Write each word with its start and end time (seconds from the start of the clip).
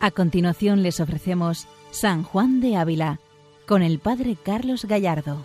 A 0.00 0.12
continuación 0.12 0.84
les 0.84 1.00
ofrecemos 1.00 1.66
San 1.90 2.22
Juan 2.22 2.60
de 2.60 2.76
Ávila 2.76 3.18
con 3.66 3.82
el 3.82 3.98
Padre 3.98 4.36
Carlos 4.40 4.84
Gallardo. 4.84 5.38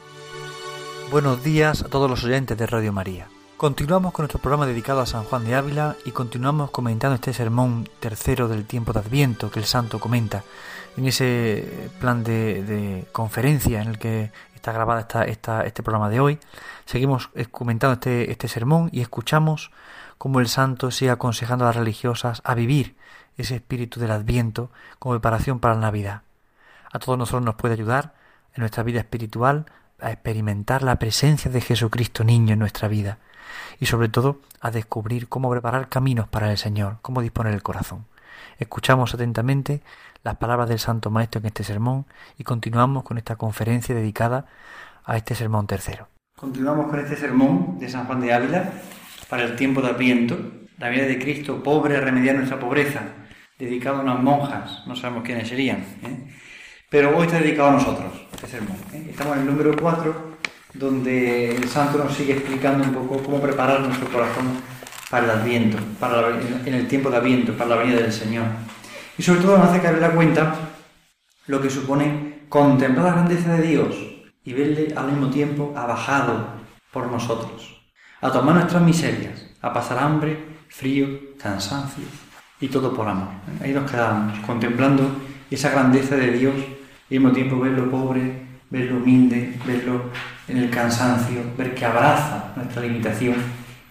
Buenos 1.09 1.43
días 1.43 1.81
a 1.81 1.89
todos 1.89 2.07
los 2.07 2.23
oyentes 2.23 2.55
de 2.55 2.67
Radio 2.67 2.93
María. 2.93 3.29
Continuamos 3.57 4.13
con 4.13 4.23
nuestro 4.23 4.39
programa 4.39 4.67
dedicado 4.67 5.02
a 5.02 5.08
San 5.08 5.23
Juan 5.23 5.45
de 5.45 5.55
Ávila 5.55 5.95
y 6.05 6.11
continuamos 6.11 6.70
comentando 6.70 7.16
este 7.16 7.34
sermón 7.34 7.89
tercero 7.99 8.47
del 8.47 8.66
tiempo 8.66 8.94
de 8.94 8.99
Adviento 8.99 9.49
que 9.49 9.59
el 9.59 9.66
santo 9.66 9.99
comenta 9.99 10.44
en 10.97 11.08
ese 11.08 11.89
plan 11.99 12.23
de, 12.23 13.08
conferencia 13.11 13.81
en 13.81 13.88
el 13.88 13.97
que 13.97 14.31
está 14.53 14.72
grabada 14.72 15.02
esta, 15.02 15.23
esta, 15.23 15.66
este 15.66 15.81
programa 15.81 16.09
de 16.09 16.20
hoy. 16.20 16.39
Seguimos 16.85 17.31
comentando 17.49 17.94
este, 17.94 18.30
este 18.30 18.47
sermón 18.47 18.89
y 18.91 19.02
escuchamos 19.02 19.72
cómo 20.20 20.39
el 20.39 20.47
santo 20.47 20.91
sigue 20.91 21.09
aconsejando 21.09 21.66
a 21.66 21.70
las 21.70 21.75
religiosas 21.75 22.41
a 22.44 22.53
vivir 22.53 22.95
ese 23.38 23.55
espíritu 23.55 24.00
del 24.00 24.12
Adviento 24.12 24.72
como 25.00 25.16
preparación 25.16 25.60
para 25.60 25.76
la 25.76 25.82
Navidad. 25.82 26.22
A 26.92 27.00
todos 27.00 27.18
nosotros 27.18 27.44
nos 27.44 27.56
puede 27.56 27.73
ayudar 27.73 28.14
en 28.54 28.62
nuestra 28.62 28.84
vida 28.84 29.00
espiritual 29.00 29.66
a 30.00 30.12
experimentar 30.12 30.84
la 30.84 30.98
presencia 30.98 31.50
de 31.50 31.62
Jesucristo 31.62 32.23
niño 32.23 32.54
en 32.54 32.59
nuestra 32.59 32.88
vida 32.88 33.18
y 33.80 33.86
sobre 33.86 34.09
todo 34.09 34.42
a 34.62 34.72
descubrir 34.72 35.28
cómo 35.28 35.50
preparar 35.50 35.90
caminos 35.90 36.28
para 36.28 36.52
el 36.52 36.58
Señor, 36.58 36.98
cómo 37.02 37.22
disponer 37.22 37.53
el 37.53 37.64
corazón. 37.64 38.06
Escuchamos 38.59 39.14
atentamente 39.14 39.81
las 40.23 40.38
palabras 40.38 40.70
del 40.70 40.80
Santo 40.80 41.09
Maestro 41.09 41.40
en 41.40 41.47
este 41.47 41.64
sermón 41.64 42.06
y 42.38 42.44
continuamos 42.44 43.03
con 43.03 43.18
esta 43.18 43.36
conferencia 43.36 43.95
dedicada 43.95 44.45
a 45.06 45.18
este 45.18 45.36
sermón 45.36 45.68
tercero. 45.68 46.08
Continuamos 46.38 46.88
con 46.88 47.00
este 47.00 47.16
sermón 47.16 47.78
de 47.80 47.90
San 47.90 48.06
Juan 48.06 48.22
de 48.22 48.34
Ávila 48.34 48.72
para 49.30 49.44
el 49.44 49.56
tiempo 49.56 49.81
de 49.81 49.90
Adviento, 49.90 50.38
la 50.78 50.90
vida 50.90 51.06
de 51.06 51.20
Cristo 51.20 51.64
pobre, 51.64 52.00
remediar 52.00 52.36
nuestra 52.36 52.59
pobreza, 52.59 53.02
dedicado 53.66 53.97
a 53.97 54.02
unas 54.02 54.19
monjas, 54.22 54.83
no 54.86 54.95
sabemos 54.95 55.23
quiénes 55.23 55.47
serían, 55.47 55.78
¿eh? 56.03 56.33
pero 56.89 57.17
hoy 57.17 57.25
está 57.25 57.39
dedicado 57.39 57.69
a 57.69 57.73
nosotros, 57.73 58.14
este. 58.36 58.58
¿eh? 58.58 59.08
Estamos 59.09 59.36
en 59.38 59.44
el 59.44 59.47
número 59.47 59.75
4, 59.80 60.38
donde 60.73 61.56
el 61.56 61.67
santo 61.69 61.97
nos 61.97 62.14
sigue 62.14 62.34
explicando 62.34 62.84
un 62.84 62.94
poco 62.94 63.23
cómo 63.23 63.39
preparar 63.39 63.81
nuestro 63.81 64.08
corazón 64.09 64.61
para 65.09 65.25
el 65.25 65.31
Adviento, 65.31 65.78
para 66.00 66.30
en 66.66 66.73
el 66.73 66.88
tiempo 66.88 67.09
de 67.09 67.17
Adviento, 67.17 67.53
para 67.53 67.72
la 67.72 67.75
venida 67.78 68.02
del 68.02 68.11
Señor. 68.11 68.45
Y 69.17 69.22
sobre 69.22 69.41
todo 69.41 69.58
nos 69.58 69.69
hace 69.69 69.81
caer 69.81 70.00
la 70.00 70.11
cuenta 70.11 70.56
lo 71.47 71.61
que 71.61 71.69
supone 71.69 72.45
contemplar 72.50 73.06
la 73.06 73.11
grandeza 73.14 73.53
de 73.53 73.67
Dios 73.67 73.95
y 74.44 74.53
verle 74.53 74.94
al 74.95 75.08
mismo 75.08 75.30
tiempo 75.30 75.73
abajado 75.75 76.47
por 76.91 77.08
nosotros, 77.08 77.81
a 78.22 78.31
tomar 78.31 78.56
nuestras 78.56 78.81
miserias, 78.81 79.47
a 79.61 79.73
pasar 79.73 80.00
hambre, 80.00 80.38
frío, 80.67 81.08
cansancio, 81.38 82.06
y 82.59 82.68
todo 82.68 82.94
por 82.94 83.08
amor. 83.08 83.30
Ahí 83.62 83.73
nos 83.73 83.90
quedamos, 83.90 84.40
contemplando 84.40 85.09
esa 85.50 85.70
grandeza 85.70 86.16
de 86.16 86.32
Dios 86.32 86.56
y 87.09 87.16
al 87.16 87.22
mismo 87.22 87.32
tiempo 87.32 87.59
verlo 87.59 87.90
pobre, 87.90 88.44
verlo 88.70 88.98
humilde, 88.98 89.54
verlo 89.66 90.09
en 90.48 90.58
el 90.58 90.70
cansancio, 90.70 91.42
ver 91.58 91.76
que 91.76 91.86
abraza 91.86 92.54
nuestra 92.56 92.81
limitación, 92.81 93.36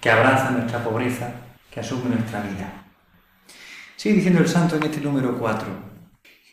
que 0.01 0.11
abraza 0.11 0.51
nuestra 0.51 0.83
pobreza, 0.83 1.33
que 1.71 1.81
asume 1.81 2.17
nuestra 2.17 2.41
vida. 2.43 2.85
Sigue 3.97 4.17
diciendo 4.17 4.41
el 4.41 4.49
santo 4.49 4.77
en 4.77 4.83
este 4.83 5.01
número 5.01 5.39
4. 5.39 5.69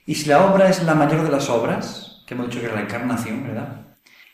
Y 0.06 0.16
si 0.16 0.30
la 0.30 0.46
obra 0.46 0.70
es 0.70 0.84
la 0.84 0.96
mayor 0.96 1.24
de 1.24 1.32
las 1.32 1.50
obras, 1.50 2.24
que 2.28 2.36
hemos 2.36 2.48
dicho 2.48 2.60
que 2.60 2.68
era 2.68 2.76
la 2.76 2.82
encarnación, 2.82 3.44
¿verdad? 3.44 3.88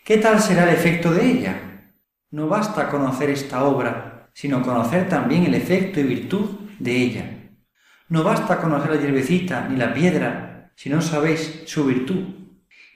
¿Qué 0.03 0.17
tal 0.17 0.41
será 0.41 0.63
el 0.63 0.75
efecto 0.75 1.13
de 1.13 1.25
ella? 1.25 1.61
No 2.31 2.47
basta 2.47 2.89
conocer 2.89 3.29
esta 3.29 3.63
obra, 3.63 4.29
sino 4.33 4.61
conocer 4.61 5.07
también 5.07 5.45
el 5.45 5.55
efecto 5.55 6.01
y 6.01 6.03
virtud 6.03 6.49
de 6.79 6.95
ella. 6.95 7.34
No 8.07 8.23
basta 8.23 8.61
conocer 8.61 8.91
la 8.91 9.01
hierbecita 9.01 9.67
ni 9.67 9.77
la 9.77 9.93
piedra 9.93 10.71
si 10.75 10.89
no 10.89 11.01
sabéis 11.01 11.63
su 11.65 11.85
virtud. 11.85 12.23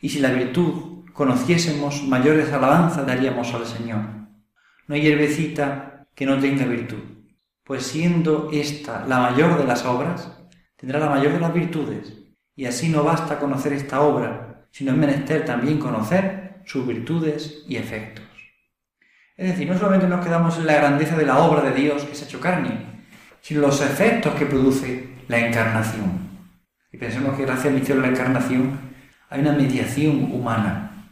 Y 0.01 0.09
si 0.09 0.19
la 0.19 0.31
virtud 0.31 1.09
conociésemos, 1.13 2.03
mayores 2.03 2.51
alabanzas 2.51 3.07
daríamos 3.07 3.53
al 3.53 3.65
Señor. 3.65 4.01
No 4.87 4.95
hay 4.95 5.01
hierbecita 5.01 6.07
que 6.15 6.25
no 6.25 6.39
tenga 6.39 6.65
virtud, 6.65 7.03
pues 7.63 7.83
siendo 7.83 8.49
esta 8.51 9.05
la 9.05 9.19
mayor 9.19 9.57
de 9.57 9.65
las 9.65 9.85
obras, 9.85 10.31
tendrá 10.75 10.99
la 10.99 11.09
mayor 11.09 11.33
de 11.33 11.39
las 11.39 11.53
virtudes. 11.53 12.13
Y 12.55 12.65
así 12.65 12.89
no 12.89 13.03
basta 13.03 13.39
conocer 13.39 13.73
esta 13.73 14.01
obra, 14.01 14.67
sino 14.71 14.91
es 14.91 14.97
menester 14.97 15.45
también 15.45 15.79
conocer 15.79 16.61
sus 16.65 16.85
virtudes 16.85 17.63
y 17.67 17.77
efectos. 17.77 18.25
Es 19.37 19.47
decir, 19.47 19.67
no 19.67 19.77
solamente 19.77 20.07
nos 20.07 20.23
quedamos 20.23 20.57
en 20.57 20.65
la 20.65 20.75
grandeza 20.75 21.17
de 21.17 21.25
la 21.25 21.39
obra 21.39 21.61
de 21.61 21.73
Dios 21.73 22.03
que 22.03 22.15
se 22.15 22.25
ha 22.25 22.27
hecho 22.27 22.41
carne, 22.41 22.98
sino 23.41 23.61
los 23.61 23.81
efectos 23.81 24.35
que 24.35 24.45
produce 24.45 25.09
la 25.27 25.39
encarnación. 25.39 26.29
Y 26.91 26.97
pensemos 26.97 27.37
que 27.37 27.43
gracias 27.45 27.67
al 27.67 27.73
misterio 27.73 28.01
de 28.01 28.07
la 28.07 28.13
encarnación 28.13 28.79
hay 29.29 29.41
una 29.41 29.53
mediación 29.53 30.31
humana. 30.31 31.09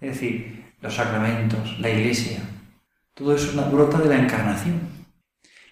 Es 0.00 0.12
decir, 0.12 0.74
los 0.80 0.94
sacramentos, 0.94 1.78
la 1.80 1.88
iglesia, 1.88 2.40
todo 3.14 3.34
eso 3.34 3.46
es 3.46 3.54
una 3.54 3.68
brota 3.68 3.98
de 3.98 4.08
la 4.08 4.18
encarnación. 4.18 4.80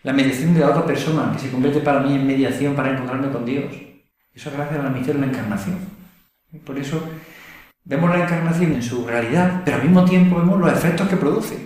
La 0.03 0.13
mediación 0.13 0.55
de 0.55 0.61
la 0.61 0.71
otra 0.71 0.87
persona 0.87 1.33
que 1.33 1.41
se 1.41 1.51
convierte 1.51 1.81
para 1.81 2.01
mí 2.01 2.15
en 2.15 2.27
mediación 2.27 2.75
para 2.75 2.93
encontrarme 2.93 3.31
con 3.31 3.45
Dios. 3.45 3.75
Eso 4.33 4.49
es 4.49 4.57
gracias 4.57 4.85
al 4.85 4.93
misterio 4.93 5.21
de 5.21 5.27
la 5.27 5.33
encarnación. 5.33 5.79
Y 6.53 6.59
por 6.59 6.79
eso 6.79 7.03
vemos 7.85 8.11
la 8.11 8.25
encarnación 8.25 8.73
en 8.73 8.83
su 8.83 9.07
realidad, 9.07 9.63
pero 9.65 9.77
al 9.77 9.83
mismo 9.83 10.05
tiempo 10.05 10.39
vemos 10.39 10.61
los 10.61 10.73
efectos 10.73 11.09
que 11.09 11.17
produce. 11.17 11.57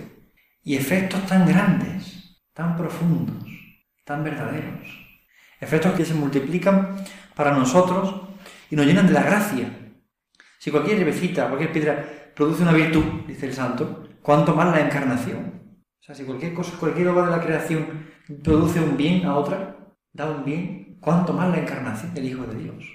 Y 0.63 0.75
efectos 0.75 1.25
tan 1.25 1.47
grandes, 1.47 2.41
tan 2.53 2.75
profundos, 2.75 3.45
tan 4.07 4.23
verdaderos. 4.23 4.87
Efectos 5.59 5.93
que 5.93 6.05
se 6.05 6.13
multiplican 6.13 6.95
para 7.35 7.51
nosotros 7.51 8.21
y 8.71 8.75
nos 8.75 8.85
llenan 8.85 9.05
de 9.05 9.13
la 9.13 9.21
gracia. 9.21 9.69
Si 10.57 10.71
cualquier 10.71 11.01
herbecita, 11.01 11.47
cualquier 11.47 11.73
piedra 11.73 12.31
produce 12.33 12.63
una 12.63 12.71
virtud, 12.71 13.03
dice 13.27 13.47
el 13.47 13.53
santo, 13.53 14.07
cuanto 14.21 14.55
más 14.55 14.73
la 14.73 14.85
encarnación. 14.85 15.81
O 15.99 16.03
sea, 16.03 16.15
si 16.15 16.23
cualquier 16.23 16.53
cosa, 16.53 16.77
cualquier 16.79 17.09
obra 17.09 17.25
de 17.25 17.31
la 17.31 17.43
creación 17.43 18.07
produce 18.43 18.79
un 18.79 18.95
bien 18.95 19.25
a 19.25 19.35
otra, 19.35 19.77
da 20.13 20.31
un 20.31 20.45
bien, 20.45 20.97
cuanto 21.01 21.33
más 21.33 21.49
la 21.49 21.61
encarnación 21.61 22.13
del 22.13 22.25
Hijo 22.25 22.45
de 22.45 22.63
Dios. 22.63 22.85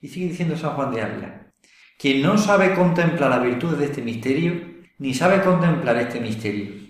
Y 0.00 0.08
sigue 0.08 0.28
diciendo 0.28 0.56
San 0.56 0.74
Juan 0.74 0.92
de 0.92 1.02
Ávila, 1.02 1.52
quien 1.98 2.22
no 2.22 2.38
sabe 2.38 2.74
contemplar 2.74 3.30
la 3.30 3.40
virtud 3.40 3.76
de 3.76 3.86
este 3.86 4.00
misterio, 4.00 4.80
ni 4.98 5.12
sabe 5.12 5.42
contemplar 5.42 5.96
este 5.96 6.20
misterio 6.20 6.89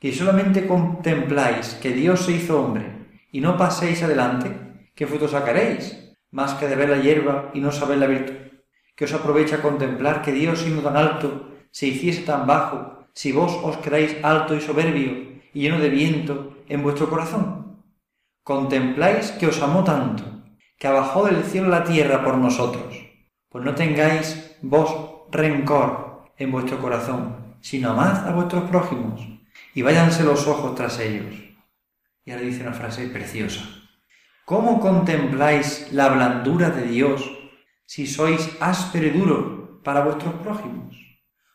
que 0.00 0.14
solamente 0.14 0.66
contempláis 0.66 1.74
que 1.74 1.92
Dios 1.92 2.24
se 2.24 2.32
hizo 2.32 2.58
hombre 2.58 3.06
y 3.30 3.42
no 3.42 3.58
paséis 3.58 4.02
adelante, 4.02 4.50
¿qué 4.94 5.06
fruto 5.06 5.28
sacaréis? 5.28 6.16
Más 6.30 6.54
que 6.54 6.66
de 6.66 6.74
ver 6.74 6.88
la 6.88 7.02
hierba 7.02 7.50
y 7.52 7.60
no 7.60 7.70
saber 7.70 7.98
la 7.98 8.06
virtud. 8.06 8.34
¿Qué 8.96 9.04
os 9.04 9.12
aprovecha 9.12 9.60
contemplar 9.60 10.22
que 10.22 10.32
Dios, 10.32 10.60
siendo 10.60 10.80
tan 10.82 10.96
alto, 10.96 11.50
se 11.70 11.86
hiciese 11.86 12.22
tan 12.22 12.46
bajo, 12.46 13.08
si 13.12 13.30
vos 13.32 13.52
os 13.62 13.76
quedáis 13.76 14.16
alto 14.22 14.54
y 14.54 14.62
soberbio 14.62 15.40
y 15.52 15.60
lleno 15.60 15.78
de 15.78 15.90
viento 15.90 16.56
en 16.68 16.82
vuestro 16.82 17.10
corazón? 17.10 17.82
Contempláis 18.42 19.32
que 19.32 19.48
os 19.48 19.60
amó 19.60 19.84
tanto, 19.84 20.24
que 20.78 20.88
abajó 20.88 21.26
del 21.26 21.44
cielo 21.44 21.68
la 21.68 21.84
tierra 21.84 22.24
por 22.24 22.38
nosotros. 22.38 22.96
Pues 23.50 23.64
no 23.64 23.74
tengáis 23.74 24.56
vos 24.62 25.26
rencor 25.30 26.32
en 26.38 26.52
vuestro 26.52 26.78
corazón, 26.78 27.56
sino 27.60 27.90
amad 27.90 28.26
a 28.26 28.32
vuestros 28.32 28.64
prójimos 28.70 29.39
y 29.74 29.82
váyanse 29.82 30.24
los 30.24 30.46
ojos 30.46 30.74
tras 30.74 30.98
ellos. 30.98 31.34
Y 32.24 32.30
ahora 32.30 32.44
dice 32.44 32.62
una 32.62 32.72
frase 32.72 33.08
preciosa. 33.08 33.62
¿Cómo 34.44 34.80
contempláis 34.80 35.92
la 35.92 36.08
blandura 36.08 36.70
de 36.70 36.82
Dios 36.82 37.30
si 37.86 38.06
sois 38.06 38.50
áspero 38.60 39.06
y 39.06 39.10
duro 39.10 39.80
para 39.84 40.02
vuestros 40.02 40.34
prójimos? 40.34 40.96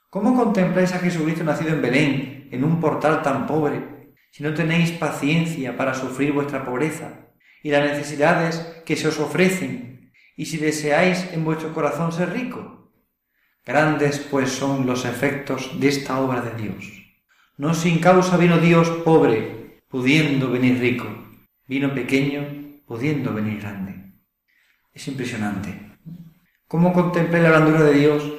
¿Cómo 0.09 0.33
contempláis 0.33 0.93
a 0.93 0.99
Jesucristo 0.99 1.43
nacido 1.43 1.71
en 1.71 1.81
Belén, 1.81 2.49
en 2.51 2.63
un 2.63 2.79
portal 2.79 3.21
tan 3.21 3.45
pobre, 3.47 4.13
si 4.31 4.43
no 4.43 4.53
tenéis 4.53 4.91
paciencia 4.91 5.75
para 5.75 5.93
sufrir 5.93 6.31
vuestra 6.31 6.63
pobreza 6.63 7.33
y 7.61 7.69
las 7.69 7.83
necesidades 7.83 8.59
que 8.85 8.95
se 8.95 9.09
os 9.09 9.19
ofrecen, 9.19 10.13
y 10.37 10.45
si 10.45 10.57
deseáis 10.57 11.33
en 11.33 11.43
vuestro 11.43 11.73
corazón 11.73 12.13
ser 12.13 12.31
rico? 12.31 12.93
Grandes 13.65 14.19
pues 14.19 14.51
son 14.51 14.85
los 14.85 15.03
efectos 15.03 15.79
de 15.81 15.89
esta 15.89 16.19
obra 16.19 16.39
de 16.39 16.63
Dios. 16.63 16.94
No 17.57 17.73
sin 17.73 17.99
causa 17.99 18.35
vino 18.35 18.57
Dios 18.57 18.89
pobre, 19.05 19.79
pudiendo 19.87 20.51
venir 20.51 20.77
rico. 20.77 21.07
Vino 21.67 21.93
pequeño, 21.93 22.43
pudiendo 22.85 23.33
venir 23.33 23.61
grande. 23.61 24.13
Es 24.93 25.07
impresionante. 25.07 25.93
¿Cómo 26.67 26.91
contemplé 26.91 27.41
la 27.41 27.51
blandura 27.51 27.83
de 27.83 27.93
Dios 27.93 28.29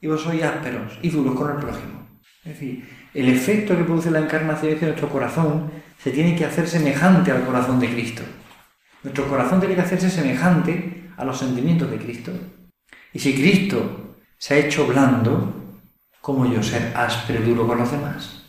y 0.00 0.06
vos 0.06 0.22
sois 0.22 0.42
ásperos 0.42 0.98
y 1.02 1.10
duros 1.10 1.34
con 1.34 1.50
el 1.50 1.58
prójimo? 1.58 2.20
Es 2.42 2.52
decir, 2.52 2.88
el 3.12 3.28
efecto 3.28 3.76
que 3.76 3.84
produce 3.84 4.10
la 4.10 4.20
encarnación 4.20 4.72
es 4.72 4.78
que 4.78 4.86
nuestro 4.86 5.10
corazón 5.10 5.70
se 5.98 6.10
tiene 6.10 6.34
que 6.34 6.46
hacer 6.46 6.66
semejante 6.66 7.32
al 7.32 7.44
corazón 7.44 7.78
de 7.78 7.90
Cristo. 7.90 8.22
Nuestro 9.02 9.28
corazón 9.28 9.60
tiene 9.60 9.74
que 9.74 9.82
hacerse 9.82 10.08
semejante 10.08 11.10
a 11.18 11.24
los 11.26 11.38
sentimientos 11.38 11.90
de 11.90 11.98
Cristo. 11.98 12.32
Y 13.12 13.18
si 13.18 13.34
Cristo 13.34 14.16
se 14.38 14.54
ha 14.54 14.58
hecho 14.58 14.86
blando, 14.86 15.82
¿cómo 16.22 16.50
yo 16.50 16.62
ser 16.62 16.96
áspero 16.96 17.44
y 17.44 17.48
duro 17.48 17.66
con 17.66 17.78
los 17.78 17.92
demás? 17.92 18.43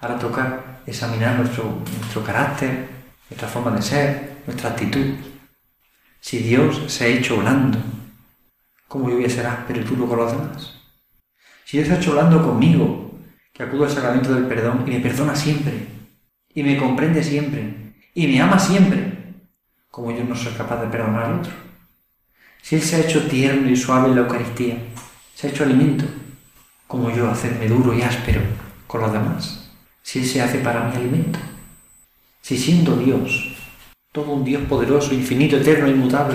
Ahora 0.00 0.18
toca 0.18 0.80
examinar 0.86 1.36
nuestro, 1.36 1.82
carácter, 2.24 2.88
nuestra 3.28 3.48
forma 3.48 3.72
de 3.72 3.82
ser, 3.82 4.42
nuestra 4.46 4.70
actitud. 4.70 5.14
Si 6.20 6.38
Dios 6.38 6.82
se 6.86 7.04
ha 7.04 7.08
hecho 7.08 7.38
blando, 7.38 7.78
¿cómo 8.86 9.08
yo 9.08 9.16
voy 9.16 9.24
a 9.24 9.30
ser 9.30 9.46
áspero 9.46 9.80
y 9.80 9.84
tú 9.84 10.06
con 10.06 10.18
los 10.18 10.32
demás? 10.32 10.74
Si 11.64 11.76
Dios 11.76 11.88
se 11.88 11.94
ha 11.94 11.98
hecho 11.98 12.12
blando 12.12 12.42
conmigo, 12.42 13.18
que 13.52 13.64
acudo 13.64 13.84
al 13.84 13.90
sacramento 13.90 14.32
del 14.32 14.46
perdón 14.46 14.84
y 14.86 14.90
me 14.92 15.00
perdona 15.00 15.34
siempre, 15.34 15.88
y 16.54 16.62
me 16.62 16.76
comprende 16.76 17.22
siempre, 17.22 17.94
y 18.14 18.28
me 18.28 18.40
ama 18.40 18.58
siempre, 18.58 19.34
como 19.90 20.12
yo 20.12 20.22
no 20.22 20.36
soy 20.36 20.52
capaz 20.52 20.80
de 20.80 20.88
perdonar 20.88 21.24
al 21.24 21.40
otro. 21.40 21.52
Si 22.62 22.76
Él 22.76 22.82
se 22.82 22.96
ha 22.96 23.00
hecho 23.00 23.26
tierno 23.26 23.68
y 23.68 23.76
suave 23.76 24.08
en 24.08 24.14
la 24.14 24.20
Eucaristía, 24.22 24.76
se 25.34 25.46
ha 25.46 25.50
hecho 25.50 25.64
alimento, 25.64 26.04
como 26.86 27.10
yo 27.10 27.28
hacerme 27.28 27.68
duro 27.68 27.92
y 27.94 28.02
áspero 28.02 28.40
con 28.86 29.00
los 29.00 29.12
demás. 29.12 29.57
Si 30.08 30.24
se 30.24 30.40
hace 30.40 30.60
para 30.60 30.84
mi 30.84 30.96
alimento. 30.96 31.38
Si 32.40 32.56
siendo 32.56 32.96
Dios, 32.96 33.54
todo 34.10 34.32
un 34.32 34.42
Dios 34.42 34.62
poderoso, 34.66 35.12
infinito, 35.12 35.58
eterno, 35.58 35.86
inmutable, 35.86 36.34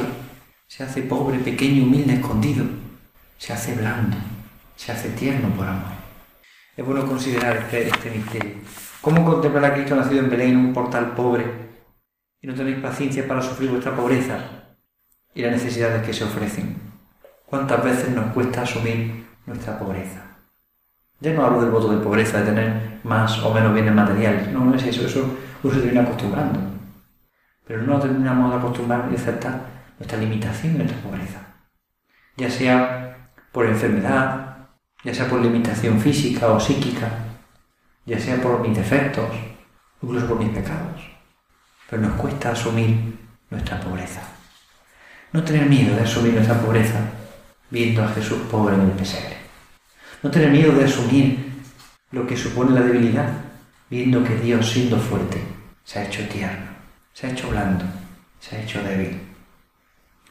se 0.67 0.83
hace 0.83 1.01
pobre, 1.01 1.39
pequeño, 1.39 1.81
humilde, 1.81 2.13
escondido, 2.13 2.65
se 3.39 3.51
hace 3.51 3.73
blando, 3.73 4.15
se 4.75 4.91
hace 4.91 5.09
tierno 5.09 5.49
por 5.55 5.65
amor. 5.65 5.91
Es 6.77 6.85
bueno 6.85 7.03
considerar 7.07 7.57
este, 7.57 7.87
este 7.87 8.11
misterio. 8.11 8.57
¿Cómo 9.01 9.25
contemplar 9.25 9.65
a 9.65 9.73
Cristo 9.73 9.95
nacido 9.95 10.19
en 10.19 10.29
Belén 10.29 10.49
en 10.51 10.57
un 10.57 10.73
portal 10.73 11.15
pobre 11.15 11.43
y 12.43 12.45
no 12.45 12.53
tenéis 12.53 12.77
paciencia 12.77 13.27
para 13.27 13.41
sufrir 13.41 13.71
vuestra 13.71 13.95
pobreza 13.95 14.37
y 15.33 15.41
las 15.41 15.51
necesidades 15.51 16.05
que 16.05 16.13
se 16.13 16.25
ofrecen? 16.25 16.77
¿Cuántas 17.47 17.83
veces 17.83 18.09
nos 18.09 18.33
cuesta 18.33 18.61
asumir 18.61 19.25
nuestra 19.47 19.79
pobreza? 19.79 20.32
Ya 21.23 21.31
no 21.31 21.45
hablo 21.45 21.61
del 21.61 21.71
voto 21.71 21.87
de 21.87 22.03
pobreza, 22.03 22.41
de 22.41 22.47
tener 22.47 22.99
más 23.05 23.41
o 23.43 23.53
menos 23.53 23.73
bienes 23.73 23.95
materiales. 23.95 24.49
No, 24.51 24.65
no 24.65 24.75
es 24.75 24.83
eso, 24.83 25.05
eso 25.05 25.25
uno 25.63 25.73
se 25.73 25.79
termina 25.79 26.01
acostumbrando. 26.01 26.59
Pero 27.65 27.81
no 27.83 27.97
terminamos 27.97 28.51
de 28.51 28.57
acostumbrar 28.57 29.07
y 29.09 29.15
aceptar 29.15 29.61
nuestra 29.97 30.17
limitación, 30.17 30.77
nuestra 30.77 30.99
pobreza. 30.99 31.39
Ya 32.35 32.49
sea 32.49 33.29
por 33.53 33.65
enfermedad, 33.65 34.67
ya 35.05 35.13
sea 35.13 35.29
por 35.29 35.39
limitación 35.39 35.97
física 35.97 36.47
o 36.47 36.59
psíquica, 36.59 37.07
ya 38.05 38.19
sea 38.19 38.41
por 38.41 38.59
mis 38.59 38.75
defectos, 38.75 39.29
incluso 40.01 40.27
por 40.27 40.39
mis 40.39 40.49
pecados. 40.49 41.09
Pero 41.89 42.01
nos 42.01 42.19
cuesta 42.19 42.51
asumir 42.51 43.17
nuestra 43.49 43.79
pobreza. 43.79 44.23
No 45.31 45.41
tener 45.41 45.69
miedo 45.69 45.95
de 45.95 46.01
asumir 46.01 46.33
nuestra 46.33 46.59
pobreza 46.59 46.99
viendo 47.69 48.03
a 48.03 48.09
Jesús 48.09 48.39
pobre 48.51 48.75
en 48.75 48.81
el 48.81 48.91
pesebre. 48.91 49.42
No 50.23 50.31
tener 50.31 50.51
miedo 50.51 50.71
de 50.71 50.85
asumir 50.85 51.51
lo 52.11 52.25
que 52.25 52.37
supone 52.37 52.71
la 52.71 52.85
debilidad, 52.85 53.27
viendo 53.89 54.23
que 54.23 54.35
Dios, 54.37 54.71
siendo 54.71 54.97
fuerte, 54.97 55.43
se 55.83 55.99
ha 55.99 56.05
hecho 56.05 56.25
tierno, 56.29 56.65
se 57.11 57.27
ha 57.27 57.31
hecho 57.31 57.49
blando, 57.49 57.83
se 58.39 58.55
ha 58.55 58.61
hecho 58.61 58.81
débil. 58.83 59.19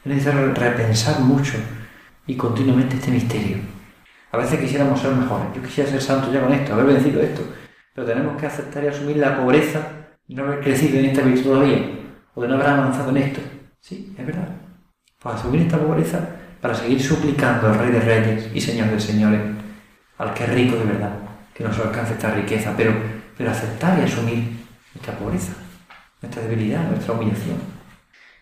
Es 0.03 0.05
necesario 0.05 0.51
repensar 0.51 1.19
mucho 1.19 1.53
y 2.25 2.35
continuamente 2.35 2.95
este 2.95 3.11
misterio. 3.11 3.57
A 4.31 4.37
veces 4.37 4.59
quisiéramos 4.59 4.99
ser 4.99 5.11
mejores. 5.13 5.49
Yo 5.55 5.61
quisiera 5.61 5.87
ser 5.87 6.01
santo 6.01 6.33
ya 6.33 6.41
con 6.41 6.51
esto, 6.51 6.73
haber 6.73 6.87
vencido 6.87 7.21
esto. 7.21 7.43
Pero 7.93 8.07
tenemos 8.07 8.35
que 8.41 8.47
aceptar 8.47 8.83
y 8.83 8.87
asumir 8.87 9.17
la 9.17 9.37
pobreza 9.37 9.79
de 10.27 10.33
no 10.33 10.43
haber 10.43 10.61
crecido 10.61 10.97
en 10.97 11.05
esta 11.05 11.21
virtud 11.21 11.43
todavía, 11.43 11.77
o 12.33 12.41
de 12.41 12.47
no 12.47 12.55
haber 12.55 12.67
avanzado 12.67 13.11
en 13.11 13.17
esto. 13.17 13.41
Sí, 13.79 14.15
es 14.17 14.25
verdad. 14.25 14.49
Pues 15.19 15.35
asumir 15.35 15.61
esta 15.61 15.77
pobreza 15.77 16.27
para 16.59 16.73
seguir 16.73 16.99
suplicando 16.99 17.67
al 17.67 17.77
Rey 17.77 17.91
de 17.91 17.99
Reyes 17.99 18.49
y 18.55 18.59
Señor 18.59 18.89
de 18.89 18.99
Señores, 18.99 19.41
al 20.17 20.33
que 20.33 20.43
es 20.43 20.49
rico 20.53 20.75
de 20.75 20.85
verdad, 20.85 21.13
que 21.53 21.63
nos 21.63 21.77
alcance 21.79 22.13
esta 22.13 22.31
riqueza, 22.31 22.73
pero, 22.75 22.93
pero 23.37 23.51
aceptar 23.51 23.99
y 23.99 24.03
asumir 24.03 24.65
nuestra 24.93 25.17
pobreza, 25.17 25.53
nuestra 26.21 26.43
debilidad, 26.43 26.89
nuestra 26.89 27.13
humillación. 27.13 27.57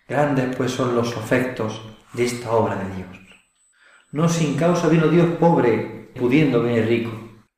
Grandes 0.07 0.55
pues 0.55 0.71
son 0.71 0.95
los 0.95 1.15
efectos 1.15 1.81
de 2.13 2.25
esta 2.25 2.51
obra 2.51 2.75
de 2.75 2.95
Dios. 2.95 3.09
No 4.11 4.27
sin 4.27 4.57
causa 4.57 4.89
vino 4.89 5.07
Dios 5.07 5.37
pobre, 5.39 6.09
pudiendo 6.15 6.61
venir 6.61 6.85
rico. 6.85 7.11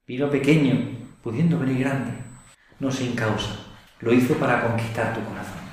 Vino 0.05 0.29
pequeño, 0.29 0.99
pudiendo 1.23 1.57
venir 1.57 1.79
grande. 1.79 2.11
No 2.79 2.91
sin 2.91 3.15
causa. 3.15 3.55
Lo 4.01 4.13
hizo 4.13 4.35
para 4.35 4.61
conquistar 4.61 5.13
tu 5.15 5.23
corazón. 5.23 5.63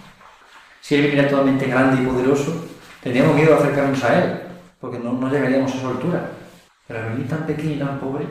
Si 0.81 0.95
Él 0.95 1.03
viniera 1.03 1.29
totalmente 1.29 1.67
grande 1.67 2.03
y 2.03 2.07
poderoso, 2.07 2.67
tendríamos 3.03 3.37
miedo 3.37 3.55
a 3.55 3.59
acercarnos 3.59 4.03
a 4.05 4.23
Él, 4.23 4.41
porque 4.81 4.99
no, 4.99 5.13
no 5.13 5.31
llegaríamos 5.31 5.75
a 5.75 5.81
su 5.81 5.87
altura. 5.87 6.31
Pero 6.91 7.05
al 7.05 7.11
venir 7.11 7.29
tan 7.29 7.47
pequeño 7.47 7.71
y 7.71 7.79
tan 7.79 8.01
pobre, 8.01 8.27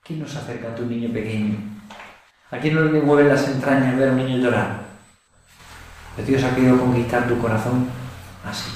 ¿quién 0.00 0.20
nos 0.20 0.36
acerca 0.36 0.68
a 0.68 0.74
tu 0.76 0.86
niño 0.86 1.12
pequeño? 1.12 1.56
¿A 2.52 2.58
quién 2.58 2.76
no 2.76 2.82
le 2.82 3.02
mueven 3.02 3.28
las 3.28 3.48
entrañas 3.48 3.98
ver 3.98 4.10
a 4.10 4.12
un 4.12 4.18
niño 4.18 4.36
llorar? 4.36 4.82
Pero 6.14 6.28
Dios 6.28 6.44
ha 6.44 6.54
querido 6.54 6.78
conquistar 6.78 7.26
tu 7.26 7.36
corazón 7.40 7.88
así, 8.44 8.70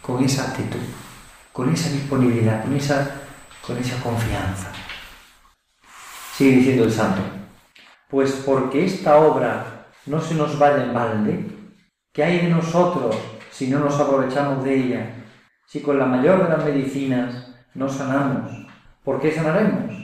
con 0.00 0.22
esa 0.22 0.50
actitud 0.50 0.78
con 1.52 1.74
esa 1.74 1.90
disponibilidad, 1.90 2.62
con 2.62 2.76
esa, 2.76 3.10
con 3.66 3.76
esa 3.78 4.00
confianza. 4.00 4.70
Sigue 6.36 6.58
diciendo 6.58 6.84
el 6.84 6.92
santo, 6.92 7.20
pues 8.08 8.44
porque 8.46 8.84
esta 8.84 9.16
obra 9.16 9.88
no 10.06 10.20
se 10.20 10.36
nos 10.36 10.56
vaya 10.56 10.84
en 10.84 10.94
balde, 10.94 11.46
¿qué 12.12 12.22
hay 12.22 12.38
de 12.46 12.50
nosotros 12.50 13.16
si 13.50 13.66
no 13.66 13.80
nos 13.80 13.98
aprovechamos 13.98 14.62
de 14.62 14.76
ella? 14.76 15.10
Si 15.66 15.80
con 15.80 15.98
la 15.98 16.06
mayor 16.06 16.44
de 16.44 16.56
las 16.56 16.64
medicinas 16.64 17.47
no 17.74 17.88
sanamos, 17.88 18.50
¿por 19.04 19.20
qué 19.20 19.32
sanaremos? 19.32 19.94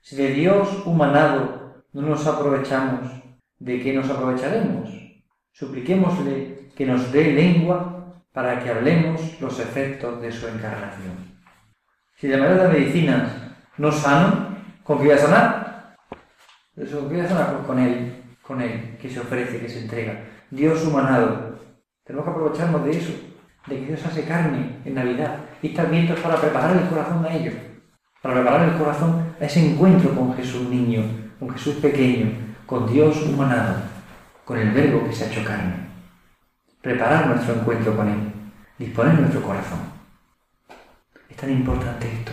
Si 0.00 0.16
de 0.16 0.28
Dios 0.28 0.82
humanado 0.84 1.84
no 1.92 2.02
nos 2.02 2.26
aprovechamos, 2.26 3.10
¿de 3.58 3.82
qué 3.82 3.92
nos 3.92 4.08
aprovecharemos? 4.08 4.90
Supliquémosle 5.52 6.70
que 6.74 6.86
nos 6.86 7.12
dé 7.12 7.32
lengua 7.32 8.14
para 8.32 8.62
que 8.62 8.70
hablemos 8.70 9.40
los 9.40 9.58
efectos 9.58 10.20
de 10.22 10.32
su 10.32 10.48
encarnación. 10.48 11.30
Si 12.16 12.28
de 12.28 12.36
manera 12.36 12.64
de 12.64 12.78
medicinas 12.78 13.30
no 13.76 13.90
sano, 13.90 14.56
¿con 14.84 15.02
qué 15.02 15.12
a 15.12 15.18
sanar? 15.18 15.96
¿Con 16.74 16.86
qué 16.86 17.16
voy 17.16 17.20
a 17.20 17.28
sanar? 17.28 17.54
Pues 17.54 17.66
con 17.66 17.78
Él, 17.78 18.22
con 18.40 18.60
Él, 18.62 18.96
que 19.00 19.10
se 19.10 19.20
ofrece, 19.20 19.60
que 19.60 19.68
se 19.68 19.80
entrega. 19.80 20.24
Dios 20.50 20.84
humanado. 20.86 21.58
Tenemos 22.04 22.24
que 22.24 22.30
aprovecharnos 22.30 22.84
de 22.84 22.90
eso, 22.90 23.12
de 23.66 23.80
que 23.80 23.86
Dios 23.86 24.06
hace 24.06 24.24
carne 24.24 24.80
en 24.84 24.94
Navidad. 24.94 25.40
Y 25.62 25.70
también 25.70 26.06
es 26.08 26.20
para 26.20 26.40
preparar 26.40 26.76
el 26.76 26.88
corazón 26.88 27.24
a 27.24 27.34
ello, 27.34 27.52
para 28.22 28.34
preparar 28.34 28.68
el 28.68 28.78
corazón 28.78 29.34
a 29.40 29.44
ese 29.44 29.70
encuentro 29.70 30.14
con 30.14 30.34
Jesús 30.34 30.68
niño, 30.68 31.02
con 31.38 31.50
Jesús 31.50 31.76
pequeño, 31.76 32.30
con 32.66 32.90
Dios 32.90 33.22
humanado, 33.22 33.76
con 34.44 34.58
el 34.58 34.70
Verbo 34.70 35.06
que 35.06 35.12
se 35.14 35.24
ha 35.24 35.28
hecho 35.28 35.44
carne 35.44 35.90
preparar 36.80 37.26
nuestro 37.26 37.54
encuentro 37.54 37.94
con 37.94 38.08
Él, 38.08 38.32
disponer 38.78 39.14
nuestro 39.18 39.42
corazón. 39.42 39.80
Es 41.28 41.36
tan 41.36 41.50
importante 41.50 42.10
esto, 42.10 42.32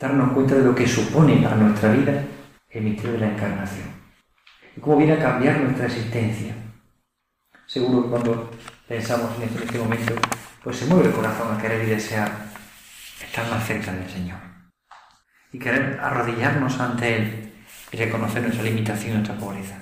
darnos 0.00 0.32
cuenta 0.32 0.56
de 0.56 0.64
lo 0.64 0.74
que 0.74 0.86
supone 0.86 1.36
para 1.36 1.56
nuestra 1.56 1.92
vida 1.92 2.24
el 2.70 2.82
misterio 2.82 3.12
de 3.12 3.18
la 3.18 3.32
encarnación 3.32 3.86
y 4.76 4.80
cómo 4.80 4.96
viene 4.96 5.14
a 5.14 5.22
cambiar 5.22 5.60
nuestra 5.60 5.86
existencia. 5.86 6.54
Seguro 7.72 8.02
que 8.02 8.10
cuando 8.10 8.50
pensamos 8.86 9.34
en 9.38 9.44
esto 9.44 9.56
en 9.56 9.64
este 9.64 9.78
momento, 9.78 10.14
pues 10.62 10.76
se 10.76 10.84
mueve 10.84 11.08
el 11.08 11.14
corazón 11.14 11.56
a 11.56 11.58
querer 11.58 11.82
y 11.84 11.86
desear 11.86 12.30
estar 13.24 13.48
más 13.48 13.66
cerca 13.66 13.90
del 13.94 14.10
Señor 14.10 14.36
y 15.50 15.58
querer 15.58 15.98
arrodillarnos 15.98 16.78
ante 16.78 17.16
Él 17.16 17.52
y 17.90 17.96
reconocer 17.96 18.42
nuestra 18.42 18.62
limitación 18.62 19.12
y 19.12 19.14
nuestra 19.14 19.38
pobreza. 19.38 19.78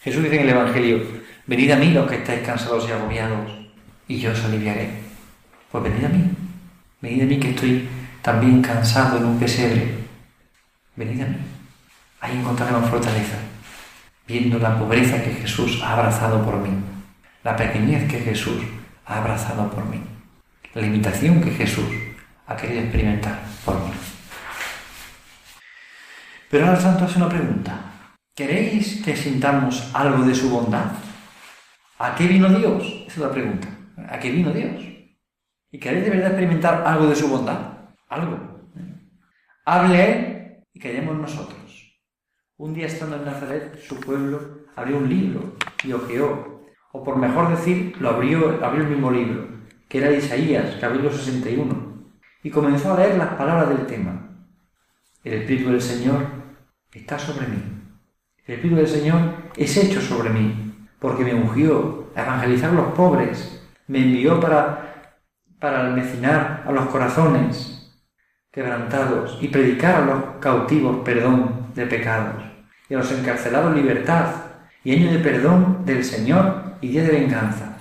Jesús 0.00 0.22
dice 0.22 0.36
en 0.36 0.42
el 0.44 0.48
Evangelio, 0.48 1.02
venid 1.46 1.70
a 1.72 1.76
mí 1.76 1.90
los 1.90 2.08
que 2.08 2.16
estáis 2.16 2.40
cansados 2.40 2.88
y 2.88 2.92
agobiados, 2.92 3.50
y 4.08 4.18
yo 4.18 4.30
os 4.30 4.42
aliviaré. 4.42 4.88
Pues 5.70 5.84
venid 5.84 6.04
a 6.06 6.08
mí, 6.08 6.24
venid 7.02 7.22
a 7.22 7.26
mí 7.26 7.38
que 7.38 7.50
estoy 7.50 7.86
también 8.22 8.62
cansado 8.62 9.18
en 9.18 9.26
un 9.26 9.38
pesebre. 9.38 9.94
Venid 10.96 11.20
a 11.20 11.26
mí. 11.26 11.36
Ahí 12.22 12.38
encontraremos 12.38 12.88
fortaleza, 12.88 13.36
viendo 14.26 14.58
la 14.58 14.78
pobreza 14.78 15.22
que 15.22 15.34
Jesús 15.34 15.82
ha 15.82 15.92
abrazado 15.92 16.42
por 16.42 16.56
mí, 16.56 16.70
la 17.42 17.56
pequeñez 17.56 18.10
que 18.10 18.18
Jesús 18.18 18.62
ha 19.06 19.18
abrazado 19.18 19.70
por 19.70 19.84
mí, 19.86 20.00
la 20.74 20.82
limitación 20.82 21.40
que 21.40 21.50
Jesús 21.50 21.86
ha 22.46 22.56
querido 22.56 22.82
experimentar 22.82 23.40
por 23.64 23.76
mí. 23.76 23.92
Pero 26.50 26.66
ahora 26.66 26.76
el 26.76 26.82
santo 26.82 27.04
hace 27.04 27.18
una 27.18 27.28
pregunta. 27.28 27.80
¿Queréis 28.34 29.02
que 29.04 29.16
sintamos 29.16 29.90
algo 29.94 30.24
de 30.24 30.34
su 30.34 30.50
bondad? 30.50 30.92
¿A 31.98 32.14
qué 32.14 32.26
vino 32.26 32.48
Dios? 32.48 32.82
Esa 33.06 33.12
es 33.12 33.18
la 33.18 33.30
pregunta. 33.30 33.68
¿A 34.08 34.18
qué 34.18 34.30
vino 34.30 34.50
Dios? 34.50 34.82
¿Y 35.70 35.78
queréis 35.78 36.04
de 36.04 36.10
verdad 36.10 36.28
experimentar 36.28 36.82
algo 36.86 37.06
de 37.06 37.14
su 37.14 37.28
bondad? 37.28 37.60
Algo. 38.08 38.38
Hable 39.64 40.04
Él 40.04 40.64
y 40.72 40.80
callemos 40.80 41.16
nosotros. 41.16 41.60
Un 42.56 42.74
día 42.74 42.86
estando 42.86 43.16
en 43.16 43.24
Nazaret, 43.24 43.80
su 43.86 44.00
pueblo 44.00 44.66
abrió 44.74 44.96
un 44.96 45.08
libro 45.08 45.56
y 45.84 45.92
ojeó, 45.92 46.49
o 46.92 47.04
por 47.04 47.16
mejor 47.16 47.50
decir, 47.50 47.94
lo 48.00 48.10
abrió, 48.10 48.64
abrió 48.64 48.82
el 48.84 48.90
mismo 48.90 49.10
libro, 49.10 49.48
que 49.88 49.98
era 49.98 50.12
Isaías, 50.12 50.76
capítulo 50.80 51.12
61, 51.12 52.04
y 52.42 52.50
comenzó 52.50 52.92
a 52.92 52.98
leer 52.98 53.16
las 53.16 53.34
palabras 53.34 53.68
del 53.68 53.86
tema. 53.86 54.28
El 55.24 55.34
Espíritu 55.34 55.70
del 55.70 55.82
Señor 55.82 56.26
está 56.92 57.18
sobre 57.18 57.46
mí 57.46 57.80
el 58.50 58.56
Espíritu 58.56 58.80
del 58.80 58.88
Señor 58.88 59.20
es 59.56 59.76
hecho 59.76 60.00
sobre 60.00 60.30
mí, 60.30 60.74
porque 60.98 61.22
me 61.22 61.34
ungió 61.34 62.10
a 62.16 62.22
evangelizar 62.22 62.70
a 62.70 62.74
los 62.74 62.86
pobres, 62.94 63.64
me 63.86 64.00
envió 64.00 64.40
para 64.40 64.86
para 65.60 65.86
almecinar 65.86 66.64
a 66.66 66.72
los 66.72 66.86
corazones 66.86 67.94
quebrantados 68.50 69.38
y 69.40 69.46
predicar 69.46 70.02
a 70.02 70.06
los 70.06 70.24
cautivos 70.40 71.04
perdón 71.04 71.68
de 71.76 71.86
pecados 71.86 72.42
y 72.88 72.94
a 72.94 72.98
los 72.98 73.12
encarcelados 73.12 73.76
libertad 73.76 74.26
y 74.82 74.96
año 74.96 75.12
de 75.12 75.20
perdón 75.20 75.84
del 75.84 76.02
Señor 76.02 76.59
y 76.80 76.88
día 76.88 77.02
de 77.02 77.12
venganza. 77.12 77.76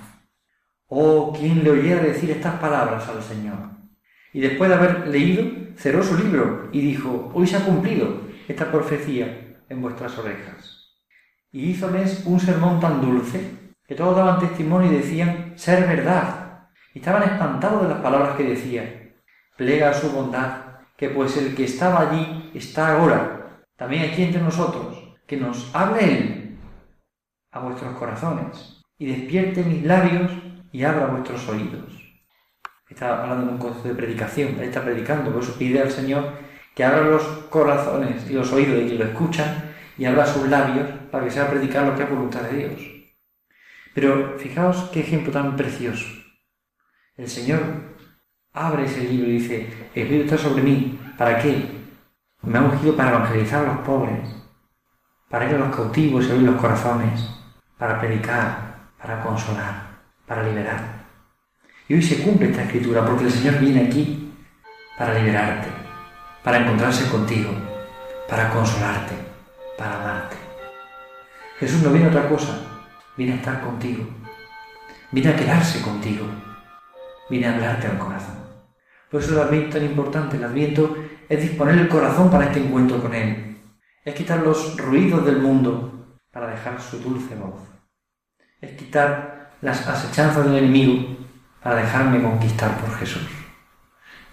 Oh, 0.88 1.34
quien 1.38 1.64
le 1.64 1.70
oyera 1.70 2.02
decir 2.02 2.32
estas 2.32 2.60
palabras 2.60 3.08
al 3.08 3.22
Señor. 3.22 3.58
Y 4.34 4.42
después 4.42 4.70
de 4.70 4.76
haber 4.76 5.08
leído, 5.08 5.44
cerró 5.76 6.04
su 6.04 6.18
libro 6.18 6.70
y 6.72 6.82
dijo, 6.82 7.32
hoy 7.34 7.48
se 7.48 7.58
ha 7.58 7.66
cumplido 7.66 8.22
esta 8.48 8.72
profecía 8.72 9.58
en 9.70 9.82
vuestras 9.82 10.18
orejas. 10.18 10.96
Y 11.52 11.70
hízoles 11.70 12.24
un 12.26 12.40
sermón 12.40 12.80
tan 12.80 13.02
dulce 13.02 13.74
que 13.88 13.96
todos 13.96 14.16
daban 14.16 14.40
testimonio 14.40 14.92
y 14.92 14.96
decían 14.96 15.54
ser 15.56 15.88
verdad. 15.88 16.70
Y 16.94 17.00
estaban 17.00 17.24
espantados 17.24 17.84
de 17.84 17.90
las 17.90 18.02
palabras 18.02 18.36
que 18.36 18.44
decía. 18.44 19.14
Plega 19.58 19.94
su 19.94 20.12
bondad, 20.12 20.80
que 20.98 21.10
pues 21.10 21.38
el 21.38 21.56
que 21.56 21.66
estaba 21.66 22.02
allí 22.02 22.52
está 22.54 22.96
ahora, 22.96 23.64
también 23.76 24.10
aquí 24.10 24.24
entre 24.24 24.42
nosotros, 24.42 25.18
que 25.28 25.38
nos 25.38 25.74
hable 25.76 26.04
Él 26.04 26.58
a 27.52 27.60
vuestros 27.60 27.96
corazones 27.98 28.80
y 29.00 29.06
despierte 29.08 29.64
mis 29.64 29.84
labios 29.84 30.32
y 30.72 30.84
abra 30.84 31.08
vuestros 31.08 31.48
oídos. 31.48 32.00
Está 32.88 33.24
hablando 33.24 33.46
de 33.48 33.52
un 33.54 33.58
concepto 33.58 33.88
de 33.88 33.96
predicación, 33.96 34.50
Él 34.60 34.66
está 34.66 34.84
predicando, 34.84 35.32
por 35.32 35.42
eso 35.42 35.58
pide 35.58 35.82
al 35.82 35.90
Señor 35.90 36.34
que 36.76 36.84
abra 36.84 37.02
los 37.02 37.24
corazones 37.50 38.30
y 38.30 38.34
los 38.34 38.52
oídos 38.52 38.76
de 38.76 38.88
quien 38.88 39.00
lo 39.00 39.06
escuchan 39.06 39.74
y 39.98 40.06
abra 40.06 40.26
sus 40.26 40.48
labios 40.48 40.88
para 41.12 41.26
que 41.26 41.32
sea 41.32 41.50
predicar 41.50 41.88
lo 41.88 41.96
que 41.96 42.04
es 42.04 42.10
voluntad 42.10 42.42
de 42.42 42.58
Dios. 42.58 42.82
Pero 43.94 44.38
fijaos 44.38 44.90
qué 44.92 45.02
ejemplo 45.02 45.32
tan 45.32 45.56
precioso. 45.56 46.06
El 47.18 47.28
Señor 47.28 47.60
abre 48.54 48.86
ese 48.86 49.04
libro 49.04 49.28
y 49.30 49.40
dice, 49.40 49.68
el 49.94 50.04
Espíritu 50.04 50.24
está 50.24 50.38
sobre 50.38 50.64
mí. 50.64 51.00
¿Para 51.18 51.40
qué? 51.40 51.66
Me 52.42 52.58
ha 52.58 52.62
ungido 52.62 52.96
para 52.96 53.10
evangelizar 53.10 53.66
a 53.66 53.74
los 53.74 53.80
pobres, 53.80 54.30
para 55.30 55.50
ir 55.50 55.56
a 55.56 55.60
los 55.60 55.76
cautivos 55.76 56.26
y 56.26 56.32
abrir 56.32 56.50
los 56.50 56.62
corazones, 56.62 57.30
para 57.78 58.00
predicar, 58.00 58.69
para 59.02 59.22
consolar, 59.24 60.02
para 60.28 60.44
liberar. 60.44 61.06
Y 61.88 61.96
hoy 61.96 62.02
se 62.02 62.22
cumple 62.22 62.50
esta 62.50 62.64
escritura 62.64 63.06
porque 63.06 63.26
el 63.26 63.32
Señor 63.32 63.60
viene 63.60 63.88
aquí 63.88 64.32
para 64.98 65.14
liberarte, 65.14 65.68
para 66.44 66.60
encontrarse 66.60 67.10
contigo, 67.10 67.52
para 68.28 68.50
consolarte, 68.50 69.16
para 69.78 69.96
amarte. 69.96 70.36
Jesús 71.60 71.82
no 71.82 71.92
viene 71.92 72.08
a 72.08 72.10
otra 72.10 72.30
cosa, 72.30 72.60
viene 73.18 73.34
a 73.34 73.36
estar 73.38 73.62
contigo, 73.62 74.06
viene 75.12 75.30
a 75.30 75.36
quedarse 75.36 75.82
contigo, 75.82 76.26
viene 77.30 77.48
a 77.48 77.54
hablarte 77.56 77.88
al 77.88 77.98
corazón. 77.98 78.40
Por 79.10 79.22
eso 79.22 79.34
el 79.34 79.48
Adviento 79.48 79.78
tan 79.78 79.86
importante. 79.86 80.38
El 80.38 80.44
Adviento 80.44 80.96
es 81.28 81.42
disponer 81.42 81.80
el 81.80 81.90
corazón 81.90 82.30
para 82.30 82.46
este 82.46 82.60
encuentro 82.60 83.02
con 83.02 83.14
Él. 83.16 83.58
Es 84.06 84.14
quitar 84.14 84.40
los 84.42 84.78
ruidos 84.78 85.26
del 85.26 85.40
mundo 85.40 86.18
para 86.32 86.48
dejar 86.48 86.80
su 86.80 87.00
dulce 87.00 87.36
voz. 87.36 87.79
Es 88.62 88.72
quitar 88.78 89.52
las 89.62 89.88
asechanzas 89.88 90.46
del 90.46 90.58
enemigo 90.58 91.18
para 91.64 91.78
dejarme 91.78 92.22
conquistar 92.22 92.78
por 92.78 92.94
Jesús. 92.98 93.28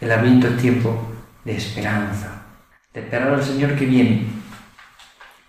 El 0.00 0.10
Adviento 0.10 0.48
es 0.48 0.56
tiempo 0.58 1.12
de 1.44 1.56
esperanza, 1.56 2.42
de 2.92 3.00
esperar 3.00 3.32
al 3.32 3.42
Señor 3.42 3.76
que 3.76 3.86
viene. 3.86 4.26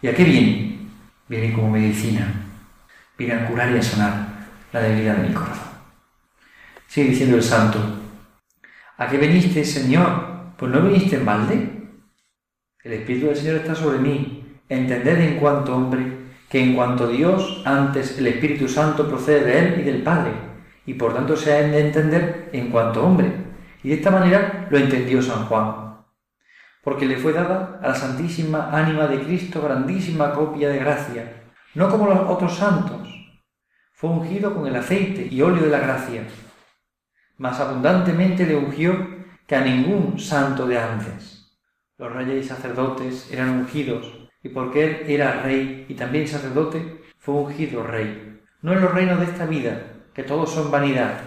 ¿Y 0.01 0.07
a 0.07 0.15
qué 0.15 0.23
viene? 0.23 0.87
Viene 1.27 1.53
como 1.53 1.71
medicina, 1.71 2.31
viene 3.17 3.33
a 3.33 3.47
curar 3.47 3.71
y 3.71 3.79
a 3.79 3.83
sanar 3.83 4.27
la 4.71 4.81
debilidad 4.81 5.15
de 5.15 5.27
mi 5.27 5.33
corazón. 5.33 5.67
Sigue 6.87 7.09
diciendo 7.09 7.35
el 7.35 7.43
santo, 7.43 7.79
¿a 8.97 9.07
qué 9.07 9.17
veniste, 9.17 9.65
Señor? 9.65 10.53
Pues 10.57 10.71
no 10.71 10.81
viniste 10.81 11.17
en 11.17 11.25
balde. 11.25 11.71
El 12.83 12.93
Espíritu 12.93 13.27
del 13.27 13.35
Señor 13.35 13.55
está 13.57 13.75
sobre 13.75 13.99
mí. 13.99 14.59
Entended 14.69 15.19
en 15.19 15.39
cuanto 15.39 15.75
hombre 15.75 16.26
que 16.49 16.61
en 16.61 16.75
cuanto 16.75 17.07
Dios, 17.07 17.61
antes 17.65 18.17
el 18.17 18.27
Espíritu 18.27 18.67
Santo 18.67 19.07
procede 19.07 19.43
de 19.43 19.59
Él 19.59 19.79
y 19.81 19.83
del 19.83 20.03
Padre, 20.03 20.31
y 20.85 20.93
por 20.93 21.13
tanto 21.13 21.35
se 21.35 21.53
ha 21.53 21.61
de 21.61 21.79
entender 21.79 22.49
en 22.53 22.69
cuanto 22.69 23.05
hombre. 23.05 23.31
Y 23.83 23.89
de 23.89 23.95
esta 23.95 24.11
manera 24.11 24.67
lo 24.69 24.77
entendió 24.77 25.21
San 25.21 25.45
Juan, 25.45 26.05
porque 26.83 27.05
le 27.05 27.17
fue 27.17 27.33
dada 27.33 27.79
a 27.83 27.89
la 27.89 27.95
Santísima 27.95 28.69
Ánima 28.71 29.07
de 29.07 29.21
Cristo 29.21 29.61
grandísima 29.61 30.33
copia 30.33 30.69
de 30.69 30.79
gracia, 30.79 31.49
no 31.75 31.89
como 31.89 32.07
los 32.07 32.19
otros 32.29 32.55
santos. 32.55 33.07
Fue 33.91 34.09
ungido 34.09 34.53
con 34.53 34.67
el 34.67 34.75
aceite 34.75 35.27
y 35.29 35.41
óleo 35.41 35.63
de 35.63 35.69
la 35.69 35.79
gracia, 35.79 36.23
más 37.37 37.59
abundantemente 37.59 38.47
le 38.47 38.55
ungió 38.55 38.93
que 39.45 39.55
a 39.55 39.61
ningún 39.61 40.19
santo 40.19 40.65
de 40.65 40.79
antes. 40.79 41.55
Los 41.97 42.11
reyes 42.11 42.45
y 42.45 42.47
sacerdotes 42.47 43.31
eran 43.31 43.49
ungidos, 43.49 44.11
y 44.47 44.49
porque 44.49 44.85
él 44.85 45.03
era 45.07 45.41
rey 45.41 45.85
y 45.89 45.93
también 45.93 46.27
sacerdote, 46.27 47.01
fue 47.19 47.35
ungido 47.35 47.83
rey. 47.83 48.39
No 48.61 48.71
en 48.73 48.81
los 48.81 48.93
reinos 48.93 49.19
de 49.19 49.25
esta 49.25 49.45
vida, 49.45 49.81
que 50.13 50.23
todos 50.23 50.51
son 50.51 50.71
vanidad. 50.71 51.19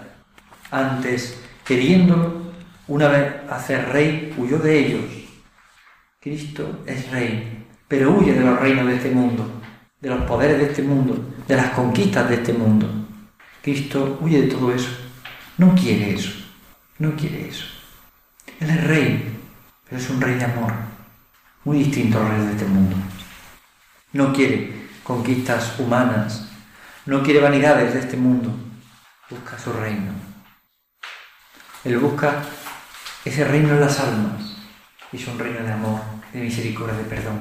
Antes, 0.71 1.39
queriendo 1.65 2.53
una 2.89 3.09
vez 3.09 3.35
hacer 3.51 3.91
rey, 3.91 4.35
huyó 4.39 4.59
de 4.59 4.79
ellos. 4.79 5.05
Cristo 6.19 6.81
es 6.87 7.11
rey, 7.11 7.67
pero 7.87 8.13
huye 8.13 8.33
de 8.33 8.41
los 8.41 8.59
reinos 8.59 8.87
de 8.87 8.97
este 8.97 9.11
mundo, 9.11 9.47
de 10.01 10.09
los 10.09 10.23
poderes 10.23 10.59
de 10.59 10.65
este 10.65 10.83
mundo, 10.83 11.17
de 11.47 11.57
las 11.57 11.71
conquistas 11.71 12.29
de 12.29 12.37
este 12.37 12.53
mundo. 12.53 12.89
Cristo 13.63 14.19
huye 14.23 14.43
de 14.43 14.49
todo 14.49 14.73
eso 14.73 14.91
no 15.61 15.75
quiere 15.75 16.15
eso, 16.15 16.31
no 16.99 17.15
quiere 17.17 17.51
eso. 17.51 17.67
Él 18.61 18.71
es 18.71 18.85
rey, 18.85 19.39
pero 19.85 20.01
es 20.01 20.09
un 20.09 20.19
rey 20.19 20.37
de 20.37 20.45
amor, 20.45 20.73
muy 21.65 21.79
distinto 21.79 22.21
al 22.21 22.29
rey 22.29 22.47
de 22.47 22.53
este 22.53 22.65
mundo. 22.65 22.97
No 24.13 24.33
quiere 24.33 24.89
conquistas 25.03 25.79
humanas, 25.79 26.49
no 27.07 27.23
quiere 27.23 27.41
vanidades 27.41 27.95
de 27.95 28.01
este 28.01 28.17
mundo, 28.17 28.55
busca 29.29 29.59
su 29.59 29.73
reino. 29.73 30.13
Él 31.85 31.99
busca 31.99 32.43
ese 33.25 33.45
reino 33.45 33.71
en 33.71 33.81
las 33.81 34.01
almas, 34.01 34.57
y 35.13 35.17
es 35.17 35.27
un 35.27 35.39
reino 35.39 35.65
de 35.65 35.73
amor, 35.73 36.01
de 36.33 36.41
misericordia, 36.41 36.97
de 36.97 37.05
perdón. 37.05 37.41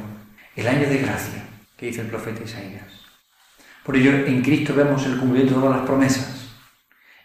El 0.55 0.67
año 0.67 0.89
de 0.89 0.97
gracia 0.97 1.43
que 1.77 1.87
dice 1.87 2.01
el 2.01 2.07
profeta 2.07 2.43
Isaías. 2.43 3.05
Por 3.83 3.95
ello, 3.95 4.11
en 4.11 4.41
Cristo 4.41 4.73
vemos 4.75 5.05
el 5.05 5.17
cumplimiento 5.17 5.55
de 5.55 5.61
todas 5.61 5.77
las 5.77 5.85
promesas 5.85 6.39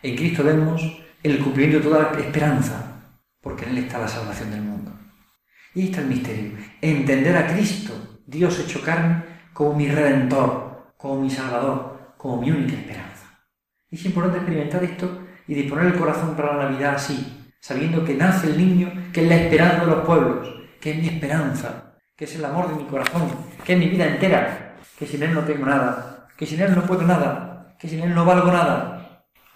en 0.04 0.16
Cristo 0.16 0.44
vemos 0.44 0.82
el 1.22 1.38
cumplimiento 1.38 1.78
de 1.78 1.84
toda 1.84 2.12
la 2.12 2.20
esperanza, 2.20 3.06
porque 3.40 3.64
en 3.64 3.70
Él 3.70 3.78
está 3.78 3.98
la 3.98 4.06
salvación 4.06 4.50
del 4.50 4.60
mundo. 4.60 4.92
Y 5.74 5.80
ahí 5.80 5.86
está 5.86 6.00
el 6.00 6.08
misterio. 6.08 6.52
Entender 6.80 7.36
a 7.36 7.46
Cristo, 7.46 8.20
Dios 8.26 8.58
hecho 8.60 8.80
carne, 8.82 9.22
como 9.52 9.74
mi 9.74 9.88
redentor, 9.88 10.92
como 10.96 11.20
mi 11.20 11.30
salvador, 11.30 12.14
como 12.16 12.40
mi 12.40 12.50
única 12.50 12.74
esperanza. 12.74 13.46
Es 13.90 14.04
importante 14.04 14.38
experimentar 14.38 14.82
esto 14.84 15.26
y 15.46 15.54
disponer 15.54 15.86
el 15.86 15.98
corazón 15.98 16.34
para 16.34 16.56
la 16.56 16.64
Navidad 16.64 16.94
así, 16.94 17.54
sabiendo 17.60 18.04
que 18.04 18.14
nace 18.14 18.48
el 18.48 18.58
niño, 18.58 19.10
que 19.12 19.22
es 19.22 19.28
la 19.28 19.36
esperanza 19.36 19.84
de 19.84 19.86
los 19.86 20.04
pueblos, 20.04 20.48
que 20.80 20.92
es 20.92 20.98
mi 20.98 21.08
esperanza, 21.08 21.94
que 22.16 22.24
es 22.24 22.34
el 22.36 22.44
amor 22.44 22.68
de 22.68 22.82
mi 22.82 22.88
corazón, 22.88 23.28
que 23.64 23.74
es 23.74 23.78
mi 23.78 23.88
vida 23.88 24.06
entera, 24.06 24.76
que 24.98 25.06
sin 25.06 25.22
Él 25.22 25.34
no 25.34 25.42
tengo 25.42 25.66
nada, 25.66 26.28
que 26.36 26.46
sin 26.46 26.60
Él 26.60 26.74
no 26.74 26.84
puedo 26.84 27.02
nada, 27.02 27.76
que 27.78 27.88
sin 27.88 28.00
Él 28.00 28.14
no 28.14 28.24
valgo 28.24 28.50
nada, 28.50 28.94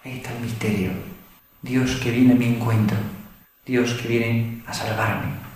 Ahí 0.05 0.13
está 0.13 0.31
el 0.33 0.39
misterio. 0.39 0.91
Dios 1.61 1.97
que 1.97 2.11
viene 2.11 2.31
a 2.31 2.35
mi 2.37 2.45
encuentro. 2.45 2.97
Dios 3.65 3.95
que 3.95 4.07
viene 4.07 4.63
a 4.65 4.73
salvarme. 4.73 5.48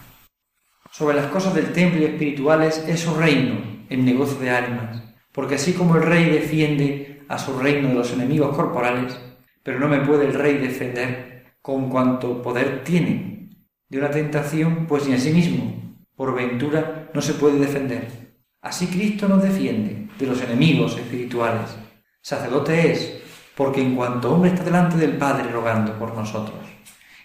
Sobre 0.93 1.15
las 1.15 1.25
cosas 1.31 1.55
del 1.55 1.73
templo 1.73 2.01
y 2.01 2.05
espirituales 2.05 2.85
es 2.87 2.99
su 2.99 3.15
reino, 3.15 3.55
el 3.89 4.05
negocio 4.05 4.37
de 4.37 4.51
almas. 4.51 5.01
Porque 5.31 5.55
así 5.55 5.73
como 5.73 5.95
el 5.95 6.03
rey 6.03 6.29
defiende 6.29 7.23
a 7.27 7.39
su 7.39 7.57
reino 7.57 7.87
de 7.87 7.95
los 7.95 8.13
enemigos 8.13 8.55
corporales, 8.55 9.19
pero 9.63 9.79
no 9.79 9.87
me 9.87 10.01
puede 10.01 10.27
el 10.27 10.35
rey 10.35 10.57
defender 10.59 11.55
con 11.63 11.89
cuanto 11.89 12.43
poder 12.43 12.83
tiene 12.83 13.49
de 13.89 13.97
una 13.97 14.11
tentación, 14.11 14.85
pues 14.85 15.07
ni 15.07 15.15
a 15.15 15.17
sí 15.17 15.31
mismo, 15.31 15.97
por 16.15 16.35
ventura, 16.35 17.09
no 17.11 17.23
se 17.23 17.33
puede 17.33 17.57
defender. 17.57 18.35
Así 18.61 18.85
Cristo 18.85 19.27
nos 19.27 19.41
defiende 19.41 20.09
de 20.19 20.27
los 20.27 20.43
enemigos 20.43 20.95
espirituales. 20.95 21.75
Sacerdote 22.21 22.91
es, 22.91 23.19
porque 23.57 23.81
en 23.81 23.95
cuanto 23.95 24.31
hombre 24.31 24.51
está 24.51 24.63
delante 24.63 24.97
del 24.97 25.17
Padre 25.17 25.51
rogando 25.51 25.97
por 25.97 26.13
nosotros. 26.13 26.59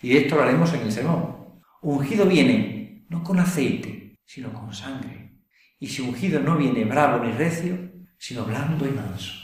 Y 0.00 0.08
de 0.08 0.20
esto 0.20 0.36
hablaremos 0.36 0.72
en 0.72 0.80
el 0.80 0.92
sermón. 0.92 1.36
Ungido 1.82 2.24
viene 2.24 2.77
no 3.08 3.22
con 3.22 3.38
aceite, 3.40 4.18
sino 4.24 4.52
con 4.52 4.72
sangre. 4.72 5.32
Y 5.78 5.86
si 5.86 6.02
ungido 6.02 6.40
no 6.40 6.56
viene 6.56 6.84
bravo 6.84 7.24
ni 7.24 7.32
recio, 7.32 7.76
sino 8.18 8.44
blando 8.44 8.86
y 8.86 8.90
manso. 8.90 9.34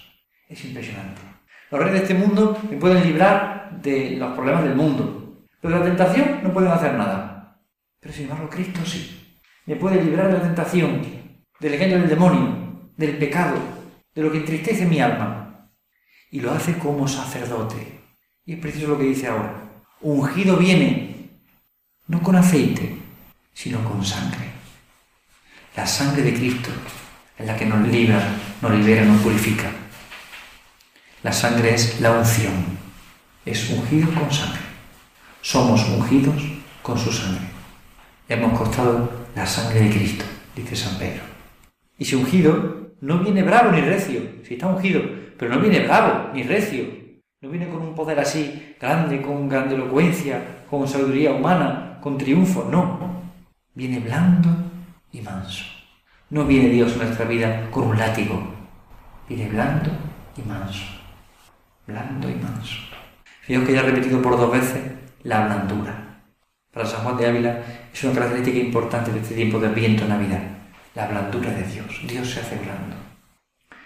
Es 0.49 0.65
impresionante. 0.65 1.23
Los 1.71 1.81
reyes 1.81 2.01
de 2.01 2.03
este 2.03 2.15
mundo 2.15 2.59
me 2.71 2.77
pueden 2.77 3.03
librar 3.03 3.81
de 3.83 4.17
los 4.17 4.35
problemas 4.35 4.65
del 4.65 4.77
mundo, 4.77 5.45
pero 5.61 5.75
de 5.75 5.81
la 5.81 5.87
tentación 5.87 6.41
no 6.43 6.53
pueden 6.53 6.71
hacer 6.71 6.95
nada. 6.95 7.61
Pero 8.01 8.15
sin 8.15 8.25
embargo 8.25 8.51
Cristo 8.51 8.85
sí. 8.85 9.39
Me 9.67 9.77
puede 9.77 10.03
librar 10.03 10.27
de 10.29 10.35
la 10.35 10.43
tentación, 10.43 11.01
del 11.59 11.75
engaño 11.75 11.99
del 11.99 12.09
demonio, 12.09 12.91
del 12.97 13.17
pecado, 13.17 13.57
de 14.15 14.23
lo 14.23 14.31
que 14.31 14.39
entristece 14.39 14.85
mi 14.85 15.01
alma 15.01 15.71
y 16.31 16.41
lo 16.41 16.51
hace 16.51 16.77
como 16.79 17.09
sacerdote. 17.09 18.01
Y 18.45 18.55
es 18.55 18.59
preciso 18.59 18.89
lo 18.89 18.99
que 18.99 19.05
dice 19.05 19.29
ahora. 19.29 19.83
ungido 20.01 20.57
viene, 20.57 21.31
no 22.09 22.23
con 22.23 22.37
aceite, 22.37 22.99
sino 23.55 23.83
con 23.85 24.05
sangre. 24.05 24.51
La 25.77 25.87
sangre 25.87 26.23
de 26.23 26.35
Cristo 26.35 26.71
es 27.39 27.47
la 27.47 27.57
que 27.57 27.67
nos 27.67 27.89
libra, 27.89 28.21
nos 28.61 28.73
libera, 28.73 29.05
nos 29.05 29.23
purifica. 29.23 29.71
La 31.23 31.33
sangre 31.33 31.75
es 31.75 32.01
la 32.01 32.13
unción, 32.13 32.53
es 33.47 33.71
ungido 33.71 34.13
con 34.13 34.31
sangre. 34.31 34.61
Somos 35.41 35.89
ungidos 35.89 36.43
con 36.83 36.99
su 36.99 37.11
sangre. 37.11 37.47
Hemos 38.29 38.59
costado 38.59 39.27
la 39.35 39.47
sangre 39.47 39.81
de 39.81 39.91
Cristo, 39.91 40.25
dice 40.55 40.77
San 40.77 40.99
Pedro. 40.99 41.23
Y 41.99 42.05
si 42.05 42.15
ungido 42.15 42.93
no 43.01 43.19
viene 43.19 43.43
bravo 43.43 43.71
ni 43.71 43.81
recio, 43.81 44.21
si 44.47 44.55
está 44.55 44.67
ungido, 44.67 45.03
pero 45.39 45.55
no 45.55 45.61
viene 45.61 45.81
bravo 45.81 46.31
ni 46.33 46.43
recio, 46.43 46.85
no 47.41 47.51
viene 47.51 47.69
con 47.69 47.83
un 47.83 47.95
poder 47.95 48.19
así 48.19 48.75
grande, 48.81 49.21
con 49.21 49.49
grandilocuencia, 49.49 50.65
con 50.71 50.89
sabiduría 50.89 51.33
humana, 51.33 51.99
con 52.01 52.17
triunfo, 52.17 52.67
no. 52.71 53.14
Viene 53.75 53.99
blando 53.99 54.51
y 55.13 55.21
manso. 55.21 55.65
No 56.31 56.45
viene 56.45 56.69
Dios 56.69 56.93
en 56.93 56.99
nuestra 56.99 57.25
vida 57.25 57.71
con 57.71 57.89
un 57.89 57.99
látigo, 57.99 58.41
viene 59.29 59.49
blando 59.49 59.91
y 60.37 60.43
manso. 60.43 60.85
Blando 61.87 62.31
y 62.31 62.35
manso. 62.35 62.79
Fijaos 63.43 63.67
que 63.67 63.75
ya 63.75 63.81
he 63.81 63.91
repetido 63.91 64.23
por 64.23 64.37
dos 64.39 64.51
veces 64.53 64.81
la 65.25 65.47
blandura. 65.47 66.21
Para 66.73 66.87
San 66.87 67.03
Juan 67.03 67.17
de 67.17 67.27
Ávila 67.27 67.63
es 67.93 68.05
una 68.05 68.15
característica 68.15 68.59
importante 68.59 69.13
de 69.13 69.21
este 69.21 69.35
tiempo 69.35 69.59
de 69.59 69.69
viento 69.69 70.05
en 70.05 70.09
Navidad. 70.11 70.43
La 70.95 71.09
blandura 71.09 71.51
de 71.51 71.65
Dios. 71.65 72.01
Dios 72.09 72.31
se 72.31 72.41
hace 72.41 72.57
blando. 72.57 72.97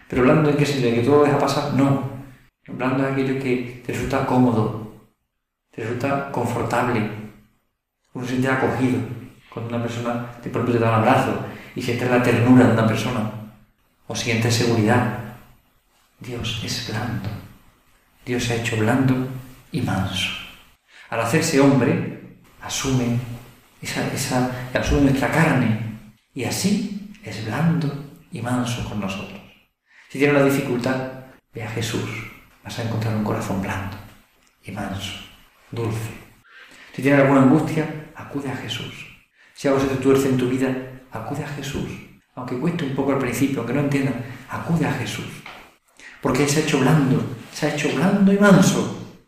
Pero 0.08 0.22
blando 0.22 0.50
en 0.50 0.56
qué 0.56 0.66
sentido? 0.66 0.94
¿Que 0.94 1.02
todo 1.02 1.24
deja 1.24 1.38
pasar? 1.38 1.74
No. 1.74 2.18
Blando 2.66 3.06
es 3.06 3.12
aquello 3.12 3.42
que 3.42 3.82
te 3.84 3.92
resulta 3.92 4.26
cómodo, 4.26 5.08
te 5.70 5.82
resulta 5.82 6.30
confortable, 6.30 7.10
uno 8.12 8.24
se 8.24 8.32
siente 8.32 8.48
acogido. 8.48 8.98
Cuando 9.52 9.74
una 9.74 9.82
persona 9.84 10.26
te, 10.42 10.50
por 10.50 10.70
te 10.70 10.78
da 10.78 10.88
un 10.88 10.94
abrazo 11.06 11.44
y 11.74 11.82
sientes 11.82 12.10
la 12.10 12.22
ternura 12.22 12.66
de 12.66 12.72
una 12.72 12.86
persona, 12.86 13.30
o 14.08 14.16
sientes 14.16 14.54
seguridad. 14.54 15.18
Dios 16.18 16.60
es 16.64 16.88
blando. 16.88 17.28
Dios 18.24 18.44
se 18.44 18.54
ha 18.54 18.56
hecho 18.56 18.76
blando 18.76 19.28
y 19.70 19.80
manso. 19.82 20.30
Al 21.10 21.20
hacerse 21.20 21.60
hombre, 21.60 22.38
asume 22.60 23.18
esa, 23.80 24.06
esa, 24.12 24.50
asume 24.74 25.02
nuestra 25.02 25.30
carne 25.30 25.80
y 26.34 26.44
así 26.44 27.14
es 27.22 27.46
blando 27.46 28.04
y 28.32 28.42
manso 28.42 28.86
con 28.88 29.00
nosotros. 29.00 29.40
Si 30.08 30.18
tienes 30.18 30.36
una 30.36 30.44
dificultad, 30.44 30.96
ve 31.54 31.62
a 31.62 31.70
Jesús, 31.70 32.10
vas 32.64 32.78
a 32.78 32.82
encontrar 32.82 33.14
un 33.14 33.24
corazón 33.24 33.62
blando 33.62 33.96
y 34.64 34.72
manso, 34.72 35.20
dulce. 35.70 36.10
Si 36.94 37.02
tienes 37.02 37.20
alguna 37.20 37.42
angustia, 37.42 38.10
acude 38.14 38.50
a 38.50 38.56
Jesús. 38.56 39.17
Si 39.58 39.66
algo 39.66 39.80
se 39.80 39.88
te 39.88 39.96
tuerce 39.96 40.28
en 40.28 40.36
tu 40.36 40.48
vida, 40.48 40.68
acude 41.10 41.42
a 41.42 41.48
Jesús. 41.48 41.90
Aunque 42.36 42.56
cueste 42.60 42.84
un 42.84 42.94
poco 42.94 43.10
al 43.10 43.18
principio, 43.18 43.58
aunque 43.58 43.74
no 43.74 43.80
entiendas, 43.80 44.14
acude 44.48 44.86
a 44.86 44.92
Jesús. 44.92 45.26
Porque 46.22 46.44
Él 46.44 46.48
se 46.48 46.60
ha 46.60 46.62
hecho 46.62 46.78
blando, 46.78 47.20
se 47.52 47.66
ha 47.66 47.74
hecho 47.74 47.88
blando 47.92 48.32
y 48.32 48.38
manso. 48.38 49.18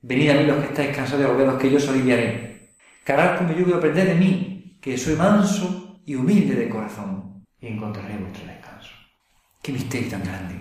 Venid 0.00 0.30
a 0.30 0.34
mí 0.36 0.44
los 0.44 0.56
que 0.60 0.68
estáis 0.68 0.96
cansados 0.96 1.20
y 1.20 1.24
agobiados, 1.24 1.60
que 1.60 1.70
yo 1.70 1.76
os 1.76 1.88
aliviaré. 1.90 2.70
Carad 3.04 3.36
con 3.36 3.48
mi 3.48 3.54
yugo 3.54 3.72
y 3.72 3.74
aprended 3.74 4.06
de 4.06 4.14
mí, 4.14 4.78
que 4.80 4.96
soy 4.96 5.14
manso 5.14 6.00
y 6.06 6.14
humilde 6.14 6.54
de 6.54 6.70
corazón, 6.70 7.44
y 7.60 7.66
encontraré 7.66 8.16
vuestro 8.16 8.46
descanso. 8.46 8.92
Qué 9.60 9.72
misterio 9.72 10.08
tan 10.08 10.24
grande. 10.24 10.54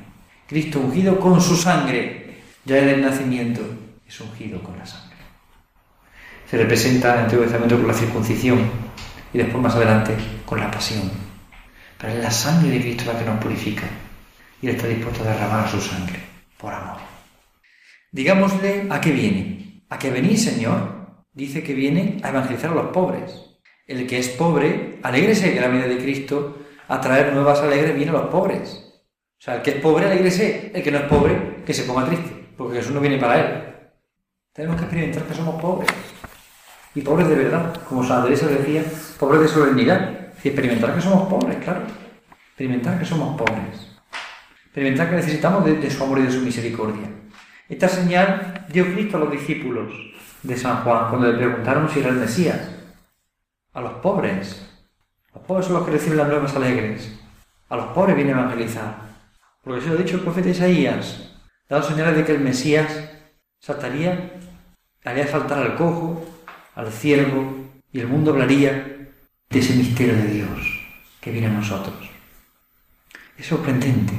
Cristo 0.45 0.81
ungido 0.81 1.17
con 1.21 1.39
su 1.39 1.55
sangre, 1.55 2.41
ya 2.65 2.79
en 2.79 2.89
el 2.89 3.01
nacimiento, 3.01 3.61
es 4.05 4.19
ungido 4.19 4.61
con 4.61 4.77
la 4.77 4.85
sangre. 4.85 5.15
Se 6.51 6.57
representa 6.57 7.13
en 7.13 7.17
el 7.19 7.23
Antiguo 7.23 7.43
Testamento 7.45 7.77
con 7.77 7.87
la 7.87 7.93
circuncisión 7.93 8.84
y 9.35 9.37
después 9.37 9.61
más 9.61 9.75
adelante 9.75 10.15
con 10.45 10.61
la 10.61 10.71
pasión. 10.71 11.11
Pero 11.99 12.13
es 12.13 12.23
la 12.23 12.31
sangre 12.31 12.69
de 12.69 12.79
Cristo 12.79 13.11
la 13.11 13.19
que 13.19 13.25
nos 13.25 13.43
purifica 13.43 13.83
y 14.61 14.67
Él 14.67 14.75
está 14.75 14.87
dispuesto 14.87 15.23
a 15.23 15.33
derramar 15.33 15.69
su 15.69 15.81
sangre 15.81 16.19
por 16.57 16.73
amor. 16.73 16.99
Digámosle 18.13 18.87
a 18.89 19.01
qué 19.01 19.11
viene. 19.11 19.83
¿A 19.89 19.99
qué 19.99 20.09
venís, 20.09 20.45
Señor? 20.45 21.25
Dice 21.33 21.63
que 21.63 21.73
viene 21.73 22.17
a 22.23 22.29
evangelizar 22.29 22.71
a 22.71 22.75
los 22.75 22.87
pobres. 22.93 23.41
El 23.85 24.07
que 24.07 24.19
es 24.19 24.29
pobre, 24.29 24.99
alégrese 25.03 25.53
que 25.53 25.59
la 25.59 25.67
vida 25.67 25.85
de 25.85 25.97
Cristo 25.97 26.57
a 26.87 27.01
traer 27.01 27.33
nuevas 27.33 27.59
alegres 27.59 27.93
viene 27.93 28.11
a 28.11 28.21
los 28.21 28.29
pobres. 28.29 29.03
O 29.37 29.43
sea, 29.43 29.55
el 29.55 29.61
que 29.61 29.71
es 29.71 29.81
pobre, 29.81 30.05
alégrese. 30.05 30.71
El 30.73 30.81
que 30.81 30.91
no 30.91 30.99
es 30.99 31.05
pobre, 31.05 31.61
que 31.65 31.73
se 31.73 31.83
ponga 31.83 32.05
triste, 32.05 32.31
porque 32.55 32.77
Jesús 32.77 32.93
no 32.93 33.01
viene 33.01 33.17
para 33.17 33.39
él. 33.41 33.63
Tenemos 34.53 34.77
que 34.77 34.83
experimentar 34.83 35.23
que 35.23 35.33
somos 35.33 35.61
pobres. 35.61 35.89
Y 36.95 37.01
pobres 37.01 37.27
de 37.27 37.35
verdad, 37.35 37.75
como 37.89 38.03
San 38.03 38.21
Andrés 38.21 38.47
decía, 38.47 38.83
pobres 39.19 39.41
de 39.41 39.47
solemnidad. 39.49 40.11
Y 40.43 40.47
experimentar 40.47 40.95
que 40.95 41.01
somos 41.01 41.27
pobres, 41.27 41.57
claro. 41.63 41.81
Experimentar 42.47 42.97
que 42.97 43.05
somos 43.05 43.37
pobres. 43.37 43.97
Experimentar 44.65 45.09
que 45.09 45.17
necesitamos 45.17 45.65
de, 45.65 45.75
de 45.75 45.91
su 45.91 46.03
amor 46.03 46.19
y 46.19 46.23
de 46.23 46.31
su 46.31 46.39
misericordia. 46.39 47.09
Esta 47.67 47.89
señal 47.89 48.65
dio 48.69 48.85
Cristo 48.85 49.17
a 49.17 49.21
los 49.21 49.31
discípulos 49.31 49.93
de 50.43 50.55
San 50.55 50.83
Juan 50.83 51.09
cuando 51.09 51.31
le 51.31 51.37
preguntaron 51.37 51.89
si 51.89 51.99
era 51.99 52.09
el 52.09 52.15
Mesías. 52.15 52.61
A 53.73 53.81
los 53.81 53.93
pobres. 53.93 54.65
Los 55.33 55.43
pobres 55.43 55.65
son 55.65 55.75
los 55.75 55.85
que 55.85 55.91
reciben 55.91 56.17
las 56.17 56.29
nuevas 56.29 56.55
alegres. 56.55 57.19
A 57.67 57.75
los 57.75 57.87
pobres 57.87 58.15
viene 58.15 58.31
a 58.31 58.39
evangelizar. 58.39 58.95
Porque 59.61 59.81
se 59.81 59.87
lo 59.87 59.95
ha 59.95 59.97
dicho 59.97 60.15
el 60.15 60.21
profeta 60.21 60.47
Isaías. 60.47 61.31
Dado 61.67 61.83
señales 61.83 62.15
de 62.15 62.23
que 62.23 62.33
el 62.33 62.39
Mesías 62.39 62.87
saltaría, 63.59 64.39
haría 65.03 65.25
faltar 65.25 65.57
al 65.57 65.75
cojo, 65.75 66.23
al 66.75 66.91
ciervo, 66.91 67.65
y 67.91 68.01
el 68.01 68.07
mundo 68.07 68.31
hablaría 68.31 69.09
de 69.49 69.59
ese 69.59 69.73
misterio 69.73 70.15
de 70.15 70.27
Dios 70.27 70.49
que 71.21 71.31
viene 71.31 71.47
a 71.47 71.51
nosotros. 71.51 71.95
Es 73.37 73.47
sorprendente. 73.47 74.13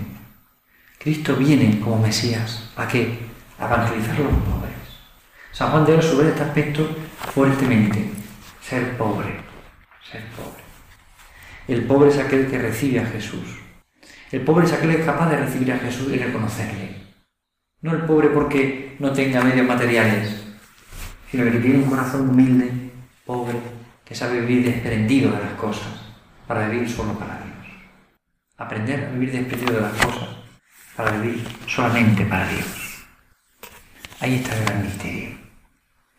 Cristo 0.98 1.36
viene 1.36 1.78
como 1.80 2.00
Mesías. 2.00 2.72
¿A 2.76 2.88
qué? 2.88 3.18
A 3.58 3.66
evangelizar 3.66 4.16
a 4.16 4.20
los 4.20 4.32
pobres. 4.32 4.72
San 5.52 5.70
Juan 5.70 5.84
de 5.84 5.92
Oro 5.92 6.02
sube 6.02 6.28
este 6.28 6.42
aspecto 6.42 6.88
fuertemente. 7.32 8.10
Ser 8.62 8.96
pobre. 8.96 9.40
Ser 10.10 10.24
pobre. 10.30 10.64
El 11.68 11.84
pobre 11.84 12.10
es 12.10 12.18
aquel 12.18 12.48
que 12.48 12.58
recibe 12.58 13.00
a 13.00 13.06
Jesús. 13.06 13.58
El 14.32 14.40
pobre 14.40 14.66
es 14.66 14.72
aquel 14.72 14.90
que 14.90 15.00
es 15.00 15.06
capaz 15.06 15.30
de 15.30 15.36
recibir 15.36 15.72
a 15.72 15.78
Jesús 15.78 16.12
y 16.12 16.18
reconocerle. 16.18 16.96
No 17.82 17.92
el 17.92 18.02
pobre 18.02 18.28
porque 18.28 18.96
no 18.98 19.12
tenga 19.12 19.44
medios 19.44 19.66
materiales, 19.66 20.45
sino 21.30 21.44
que 21.44 21.58
tiene 21.58 21.78
un 21.78 21.90
corazón 21.90 22.30
humilde, 22.30 22.92
pobre, 23.24 23.58
que 24.04 24.14
sabe 24.14 24.40
vivir 24.40 24.64
desprendido 24.64 25.32
de 25.32 25.42
las 25.42 25.54
cosas, 25.54 25.88
para 26.46 26.68
vivir 26.68 26.88
solo 26.88 27.18
para 27.18 27.34
Dios. 27.34 27.74
Aprender 28.56 29.04
a 29.04 29.10
vivir 29.10 29.32
desprendido 29.32 29.74
de 29.74 29.80
las 29.80 29.92
cosas, 29.92 30.28
para 30.96 31.10
vivir 31.18 31.44
solamente 31.66 32.24
para 32.24 32.48
Dios. 32.48 33.04
Ahí 34.20 34.36
está 34.36 34.56
el 34.56 34.64
gran 34.64 34.82
misterio, 34.82 35.36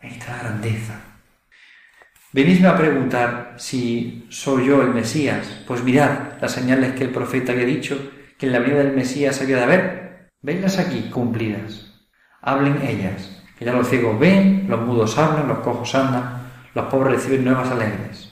ahí 0.00 0.10
está 0.10 0.36
la 0.36 0.42
grandeza. 0.42 1.00
Venidme 2.30 2.68
a 2.68 2.76
preguntar 2.76 3.54
si 3.56 4.26
soy 4.28 4.66
yo 4.66 4.82
el 4.82 4.90
Mesías. 4.90 5.62
Pues 5.66 5.82
mirad 5.82 6.40
las 6.40 6.52
señales 6.52 6.92
que 6.92 7.04
el 7.04 7.10
profeta 7.10 7.52
había 7.52 7.64
dicho 7.64 8.12
que 8.36 8.46
en 8.46 8.52
la 8.52 8.58
vida 8.58 8.76
del 8.76 8.94
Mesías 8.94 9.40
había 9.40 9.56
de 9.56 9.62
haber. 9.62 10.28
Venlas 10.42 10.78
aquí 10.78 11.08
cumplidas. 11.10 12.06
Hablen 12.42 12.82
ellas 12.82 13.37
que 13.58 13.64
ya 13.64 13.72
los 13.72 13.88
ciegos 13.88 14.18
ven, 14.18 14.66
los 14.68 14.80
mudos 14.80 15.18
hablan, 15.18 15.48
los 15.48 15.58
cojos 15.58 15.94
andan, 15.94 16.50
los 16.74 16.86
pobres 16.86 17.14
reciben 17.14 17.44
nuevas 17.44 17.70
alegres. 17.70 18.30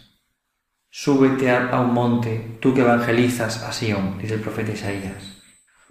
Súbete 0.88 1.50
a 1.50 1.80
un 1.80 1.92
monte, 1.92 2.58
tú 2.60 2.72
que 2.72 2.80
evangelizas 2.80 3.62
a 3.64 3.72
Sion, 3.72 4.18
dice 4.18 4.34
el 4.34 4.40
profeta 4.40 4.72
Isaías. 4.72 5.42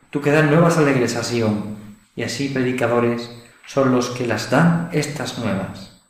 Tú 0.10 0.22
que 0.22 0.32
das 0.32 0.50
nuevas 0.50 0.78
alegres 0.78 1.16
a 1.16 1.24
Sion, 1.24 1.76
y 2.16 2.24
así 2.24 2.50
predicadores 2.50 3.30
son 3.68 3.92
los 3.92 4.10
que 4.12 4.26
las 4.26 4.50
dan 4.50 4.90
estas 4.94 5.38
nuevas. 5.38 6.02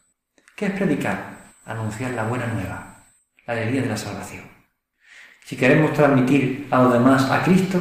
¿Qué 0.56 0.68
es 0.68 0.72
predicar? 0.72 1.54
Anunciar 1.66 2.12
la 2.12 2.26
buena 2.26 2.46
nueva, 2.48 3.04
la 3.48 3.54
alegría 3.54 3.82
de 3.82 3.90
la 3.90 3.98
salvación. 3.98 4.44
Si 5.44 5.56
queremos 5.56 5.94
transmitir 5.94 6.68
a 6.72 6.84
los 6.84 6.94
demás 6.94 7.30
a 7.30 7.44
Cristo, 7.44 7.80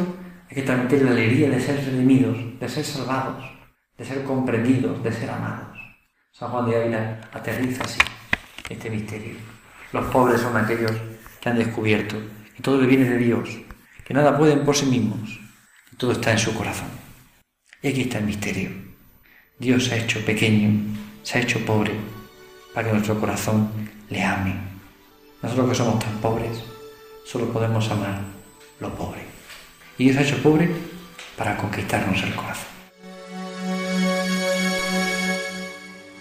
hay 0.49 0.55
que 0.55 0.63
transmitir 0.63 1.03
la 1.03 1.11
alegría 1.11 1.51
de 1.51 1.61
ser 1.61 1.77
redimidos, 1.77 2.59
de 2.59 2.69
ser 2.69 2.85
salvados, 2.85 3.45
de 3.97 4.05
ser 4.05 4.25
comprendidos, 4.25 5.03
de 5.03 5.13
ser 5.13 5.31
amados. 5.31 5.79
San 6.33 6.51
Juan 6.51 6.69
de 6.69 6.77
Ávila 6.77 7.21
aterriza 7.33 7.85
así 7.85 8.01
este 8.69 8.91
misterio. 8.91 9.37
Los 9.93 10.07
pobres 10.07 10.41
son 10.41 10.57
aquellos 10.57 10.93
que 11.41 11.49
han 11.49 11.59
descubierto 11.59 12.17
que 12.57 12.63
todo 12.63 12.81
le 12.81 12.87
viene 12.87 13.09
de 13.09 13.19
Dios, 13.19 13.49
que 14.05 14.15
nada 14.15 14.37
pueden 14.37 14.65
por 14.65 14.77
sí 14.77 14.87
mismos, 14.87 15.39
que 15.91 15.97
todo 15.97 16.13
está 16.13 16.33
en 16.33 16.39
su 16.39 16.55
corazón. 16.55 16.89
Y 17.83 17.89
aquí 17.89 18.03
está 18.03 18.19
el 18.19 18.25
misterio. 18.25 18.71
Dios 19.59 19.85
se 19.85 19.95
ha 19.95 19.99
hecho 19.99 20.25
pequeño, 20.25 20.97
se 21.23 21.39
ha 21.39 21.43
hecho 21.43 21.65
pobre, 21.65 21.93
para 22.73 22.89
que 22.89 22.95
nuestro 22.95 23.21
corazón 23.21 23.71
le 24.09 24.23
ame. 24.23 24.55
Nosotros 25.43 25.69
que 25.69 25.75
somos 25.75 25.99
tan 25.99 26.17
pobres, 26.21 26.63
solo 27.25 27.53
podemos 27.53 27.89
amar 27.91 28.21
lo 28.81 28.93
pobre. 28.95 29.23
Y 29.99 30.05
Dios 30.05 30.17
se 30.17 30.23
ha 30.23 30.27
hecho 30.27 30.43
pobre 30.43 30.71
para 31.37 31.57
conquistarnos 31.57 32.23
el 32.23 32.35
corazón. 32.35 32.74